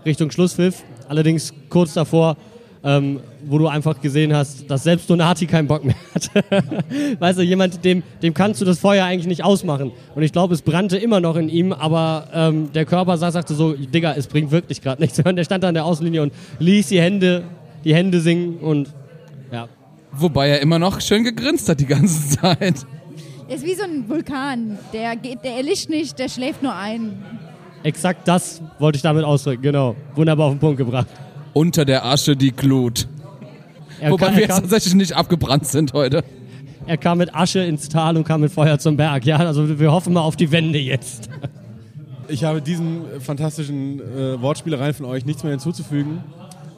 Richtung 0.04 0.30
Schlusspfiff, 0.30 0.82
allerdings 1.08 1.54
kurz 1.68 1.94
davor, 1.94 2.36
ähm, 2.82 3.20
wo 3.46 3.58
du 3.58 3.66
einfach 3.66 4.00
gesehen 4.00 4.34
hast, 4.34 4.70
dass 4.70 4.84
selbst 4.84 5.08
Donati 5.10 5.46
keinen 5.46 5.68
Bock 5.68 5.84
mehr 5.84 5.96
hat. 6.14 6.30
weißt 7.20 7.38
du, 7.38 7.42
jemand, 7.42 7.84
dem, 7.84 8.02
dem 8.22 8.32
kannst 8.32 8.60
du 8.60 8.64
das 8.64 8.78
Feuer 8.78 9.04
eigentlich 9.04 9.26
nicht 9.26 9.44
ausmachen. 9.44 9.92
Und 10.14 10.22
ich 10.22 10.32
glaube, 10.32 10.54
es 10.54 10.62
brannte 10.62 10.96
immer 10.96 11.20
noch 11.20 11.36
in 11.36 11.48
ihm, 11.48 11.72
aber 11.72 12.28
ähm, 12.32 12.72
der 12.72 12.86
Körper 12.86 13.18
sagte 13.18 13.54
so, 13.54 13.74
Digga, 13.74 14.14
es 14.14 14.26
bringt 14.26 14.50
wirklich 14.50 14.80
gerade 14.80 15.02
nichts. 15.02 15.18
Und 15.24 15.36
der 15.36 15.44
stand 15.44 15.64
da 15.64 15.68
an 15.68 15.74
der 15.74 15.84
Außenlinie 15.84 16.22
und 16.22 16.32
ließ 16.58 16.88
die 16.88 17.00
Hände, 17.00 17.44
die 17.84 17.94
Hände 17.94 18.20
singen 18.20 18.58
und 18.58 18.92
ja. 19.52 19.68
Wobei 20.12 20.48
er 20.48 20.60
immer 20.60 20.78
noch 20.78 21.00
schön 21.00 21.24
gegrinst 21.24 21.68
hat 21.68 21.80
die 21.80 21.86
ganze 21.86 22.38
Zeit. 22.40 22.86
Er 23.48 23.56
ist 23.56 23.64
wie 23.64 23.74
so 23.74 23.84
ein 23.84 24.08
Vulkan. 24.08 24.78
Der, 24.92 25.16
geht, 25.16 25.44
der 25.44 25.56
erlischt 25.56 25.88
nicht, 25.88 26.18
der 26.18 26.28
schläft 26.28 26.62
nur 26.62 26.74
ein. 26.74 27.22
Exakt 27.82 28.28
das 28.28 28.60
wollte 28.78 28.96
ich 28.96 29.02
damit 29.02 29.24
ausdrücken, 29.24 29.62
genau. 29.62 29.96
Wunderbar 30.14 30.46
auf 30.46 30.52
den 30.52 30.58
Punkt 30.58 30.78
gebracht. 30.78 31.08
Unter 31.52 31.84
der 31.84 32.04
Asche 32.04 32.36
die 32.36 32.52
Glut. 32.52 33.08
Er 34.00 34.12
Wobei 34.12 34.26
kam, 34.26 34.34
wir 34.34 34.42
jetzt 34.42 34.50
kam, 34.50 34.60
tatsächlich 34.62 34.94
nicht 34.94 35.12
abgebrannt 35.12 35.66
sind 35.66 35.92
heute. 35.92 36.24
er 36.86 36.96
kam 36.96 37.18
mit 37.18 37.34
Asche 37.34 37.60
ins 37.60 37.88
Tal 37.88 38.16
und 38.16 38.24
kam 38.24 38.40
mit 38.40 38.52
Feuer 38.52 38.78
zum 38.78 38.96
Berg. 38.96 39.26
Ja, 39.26 39.36
also 39.36 39.78
wir 39.78 39.92
hoffen 39.92 40.12
mal 40.12 40.22
auf 40.22 40.36
die 40.36 40.52
Wende 40.52 40.78
jetzt. 40.78 41.28
Ich 42.28 42.44
habe 42.44 42.62
diesen 42.62 43.02
fantastischen 43.20 44.00
äh, 44.00 44.40
Wortspielereien 44.40 44.94
von 44.94 45.06
euch 45.06 45.24
nichts 45.24 45.42
mehr 45.42 45.50
hinzuzufügen, 45.50 46.22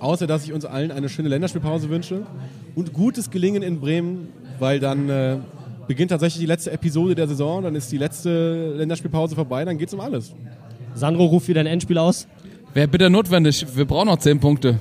außer 0.00 0.26
dass 0.26 0.44
ich 0.44 0.52
uns 0.52 0.64
allen 0.64 0.90
eine 0.90 1.08
schöne 1.10 1.28
Länderspielpause 1.28 1.90
wünsche 1.90 2.22
und 2.74 2.92
gutes 2.94 3.30
Gelingen 3.30 3.62
in 3.62 3.78
Bremen, 3.78 4.28
weil 4.58 4.80
dann 4.80 5.10
äh, 5.10 5.36
beginnt 5.86 6.10
tatsächlich 6.10 6.40
die 6.40 6.46
letzte 6.46 6.70
Episode 6.70 7.14
der 7.14 7.28
Saison, 7.28 7.62
dann 7.62 7.74
ist 7.74 7.92
die 7.92 7.98
letzte 7.98 8.74
Länderspielpause 8.76 9.34
vorbei, 9.34 9.64
dann 9.64 9.76
geht's 9.76 9.92
um 9.92 10.00
alles. 10.00 10.32
Sandro 10.94 11.26
ruft 11.26 11.48
wieder 11.48 11.60
ein 11.60 11.66
Endspiel 11.66 11.98
aus. 11.98 12.26
Wäre 12.74 12.88
bitter 12.88 13.10
notwendig. 13.10 13.66
Wir 13.74 13.84
brauchen 13.84 14.06
noch 14.06 14.18
10 14.18 14.40
Punkte. 14.40 14.78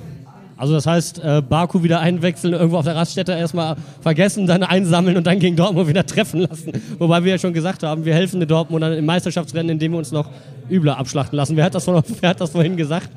Also 0.56 0.74
das 0.74 0.86
heißt, 0.86 1.18
äh, 1.18 1.42
Baku 1.42 1.82
wieder 1.82 2.00
einwechseln, 2.00 2.54
irgendwo 2.54 2.76
auf 2.76 2.84
der 2.84 2.94
Raststätte 2.94 3.32
erstmal 3.32 3.74
vergessen, 4.00 4.46
dann 4.46 4.62
einsammeln 4.62 5.16
und 5.16 5.26
dann 5.26 5.40
gegen 5.40 5.56
Dortmund 5.56 5.88
wieder 5.88 6.06
treffen 6.06 6.40
lassen. 6.42 6.72
Wobei 6.98 7.24
wir 7.24 7.32
ja 7.32 7.38
schon 7.38 7.52
gesagt 7.52 7.82
haben, 7.82 8.04
wir 8.04 8.14
helfen 8.14 8.38
den 8.38 8.48
Dortmundern 8.48 8.92
im 8.92 9.04
Meisterschaftsrennen, 9.04 9.70
indem 9.70 9.92
wir 9.92 9.98
uns 9.98 10.12
noch 10.12 10.30
übler 10.70 10.98
abschlachten 10.98 11.36
lassen. 11.36 11.56
Wer 11.56 11.64
hat 11.64 11.74
das, 11.74 11.84
von, 11.84 12.02
wer 12.20 12.30
hat 12.30 12.40
das 12.40 12.50
vorhin 12.50 12.76
gesagt? 12.76 13.10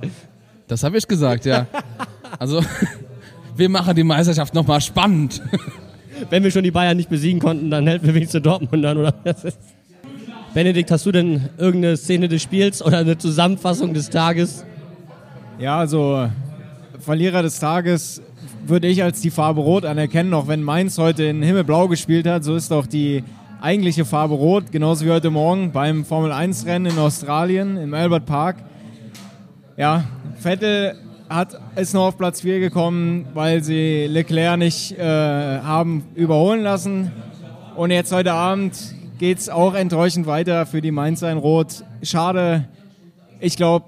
Das 0.67 0.83
habe 0.83 0.97
ich 0.97 1.07
gesagt, 1.07 1.45
ja. 1.45 1.67
Also, 2.39 2.61
wir 3.55 3.69
machen 3.69 3.95
die 3.95 4.03
Meisterschaft 4.03 4.53
nochmal 4.53 4.81
spannend. 4.81 5.41
Wenn 6.29 6.43
wir 6.43 6.51
schon 6.51 6.63
die 6.63 6.71
Bayern 6.71 6.97
nicht 6.97 7.09
besiegen 7.09 7.39
konnten, 7.39 7.69
dann 7.69 7.87
helfen 7.87 8.07
wir 8.07 8.15
wenigstens 8.15 8.41
den 8.41 8.43
Dortmundern, 8.43 8.97
oder? 8.97 9.13
Benedikt, 10.55 10.89
hast 10.89 11.05
du 11.05 11.11
denn 11.11 11.49
irgendeine 11.57 11.97
Szene 11.97 12.29
des 12.29 12.41
Spiels 12.41 12.81
oder 12.81 12.99
eine 12.99 13.17
Zusammenfassung 13.17 13.93
des 13.93 14.09
Tages? 14.09 14.63
Ja, 15.59 15.79
also 15.79 16.29
Verlierer 16.97 17.43
des 17.43 17.59
Tages 17.59 18.21
würde 18.65 18.87
ich 18.87 19.03
als 19.03 19.19
die 19.19 19.31
Farbe 19.31 19.59
Rot 19.59 19.83
anerkennen, 19.83 20.33
auch 20.33 20.47
wenn 20.47 20.63
Mainz 20.63 20.97
heute 20.97 21.25
in 21.25 21.43
Himmelblau 21.43 21.89
gespielt 21.89 22.25
hat, 22.25 22.45
so 22.45 22.55
ist 22.55 22.71
doch 22.71 22.87
die 22.87 23.25
eigentliche 23.59 24.05
Farbe 24.05 24.35
Rot, 24.35 24.71
genauso 24.71 25.05
wie 25.05 25.11
heute 25.11 25.29
Morgen 25.29 25.73
beim 25.73 26.05
Formel 26.05 26.31
1 26.31 26.65
Rennen 26.65 26.85
in 26.85 26.99
Australien 26.99 27.75
im 27.75 27.93
Albert 27.93 28.25
Park. 28.25 28.55
Ja, 29.75 30.05
Vettel 30.39 30.95
hat, 31.27 31.59
ist 31.75 31.93
noch 31.93 32.05
auf 32.05 32.17
Platz 32.17 32.39
4 32.39 32.61
gekommen, 32.61 33.25
weil 33.33 33.61
sie 33.61 34.07
Leclerc 34.07 34.57
nicht 34.57 34.97
äh, 34.97 35.03
haben 35.03 36.05
überholen 36.15 36.61
lassen. 36.61 37.11
Und 37.75 37.91
jetzt 37.91 38.13
heute 38.13 38.31
Abend 38.31 38.94
geht 39.17 39.39
es 39.39 39.49
auch 39.49 39.73
enttäuschend 39.73 40.27
weiter 40.27 40.65
für 40.65 40.81
die 40.81 40.91
Mainzer 40.91 41.31
in 41.31 41.37
Rot. 41.37 41.83
Schade. 42.03 42.65
Ich 43.39 43.57
glaube, 43.57 43.85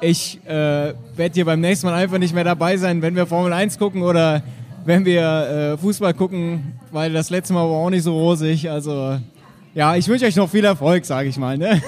ich 0.00 0.40
äh, 0.46 0.94
werde 1.16 1.34
hier 1.34 1.44
beim 1.44 1.60
nächsten 1.60 1.86
Mal 1.86 1.94
einfach 1.94 2.18
nicht 2.18 2.34
mehr 2.34 2.44
dabei 2.44 2.76
sein, 2.76 3.02
wenn 3.02 3.16
wir 3.16 3.26
Formel 3.26 3.52
1 3.52 3.78
gucken 3.78 4.02
oder 4.02 4.42
wenn 4.84 5.04
wir 5.04 5.74
äh, 5.74 5.78
Fußball 5.78 6.14
gucken, 6.14 6.74
weil 6.92 7.12
das 7.12 7.30
letzte 7.30 7.54
Mal 7.54 7.62
war 7.62 7.76
auch 7.76 7.90
nicht 7.90 8.04
so 8.04 8.16
rosig. 8.18 8.70
Also 8.70 9.18
ja, 9.74 9.96
ich 9.96 10.08
wünsche 10.08 10.26
euch 10.26 10.36
noch 10.36 10.48
viel 10.48 10.64
Erfolg, 10.64 11.04
sage 11.04 11.28
ich 11.28 11.36
mal. 11.36 11.58
Ne? 11.58 11.82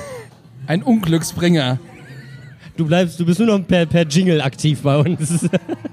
Ein 0.66 0.82
Unglücksbringer. 0.82 1.78
Du 2.76 2.86
bleibst, 2.86 3.18
du 3.20 3.26
bist 3.26 3.38
nur 3.38 3.58
noch 3.58 3.66
per, 3.66 3.86
per 3.86 4.06
Jingle 4.06 4.40
aktiv 4.40 4.82
bei 4.82 4.98
uns. 4.98 5.48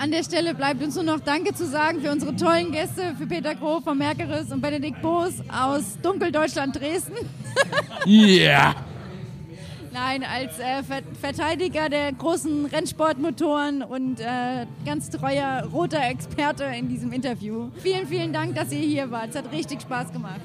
An 0.00 0.12
der 0.12 0.22
Stelle 0.22 0.54
bleibt 0.54 0.80
uns 0.80 0.94
nur 0.94 1.02
noch 1.02 1.18
Danke 1.18 1.52
zu 1.52 1.66
sagen 1.66 2.00
für 2.00 2.12
unsere 2.12 2.36
tollen 2.36 2.70
Gäste, 2.70 3.16
für 3.18 3.26
Peter 3.26 3.56
Groh 3.56 3.80
von 3.80 3.98
Merkeris 3.98 4.52
und 4.52 4.60
Benedikt 4.60 5.02
Boos 5.02 5.42
aus 5.52 5.98
Dunkeldeutschland 6.02 6.78
Dresden. 6.78 7.16
Yeah! 8.06 8.76
Nein, 9.92 10.22
als 10.22 10.60
äh, 10.60 10.84
Ver 10.84 11.02
Verteidiger 11.20 11.88
der 11.88 12.12
großen 12.12 12.66
Rennsportmotoren 12.66 13.82
und 13.82 14.20
äh, 14.20 14.66
ganz 14.86 15.10
treuer 15.10 15.64
roter 15.72 16.08
Experte 16.08 16.64
in 16.64 16.88
diesem 16.88 17.10
Interview. 17.10 17.70
Vielen, 17.82 18.06
vielen 18.06 18.32
Dank, 18.32 18.54
dass 18.54 18.70
ihr 18.70 18.78
hier 18.78 19.10
wart. 19.10 19.30
Es 19.30 19.36
hat 19.36 19.50
richtig 19.50 19.80
Spaß 19.82 20.12
gemacht. 20.12 20.40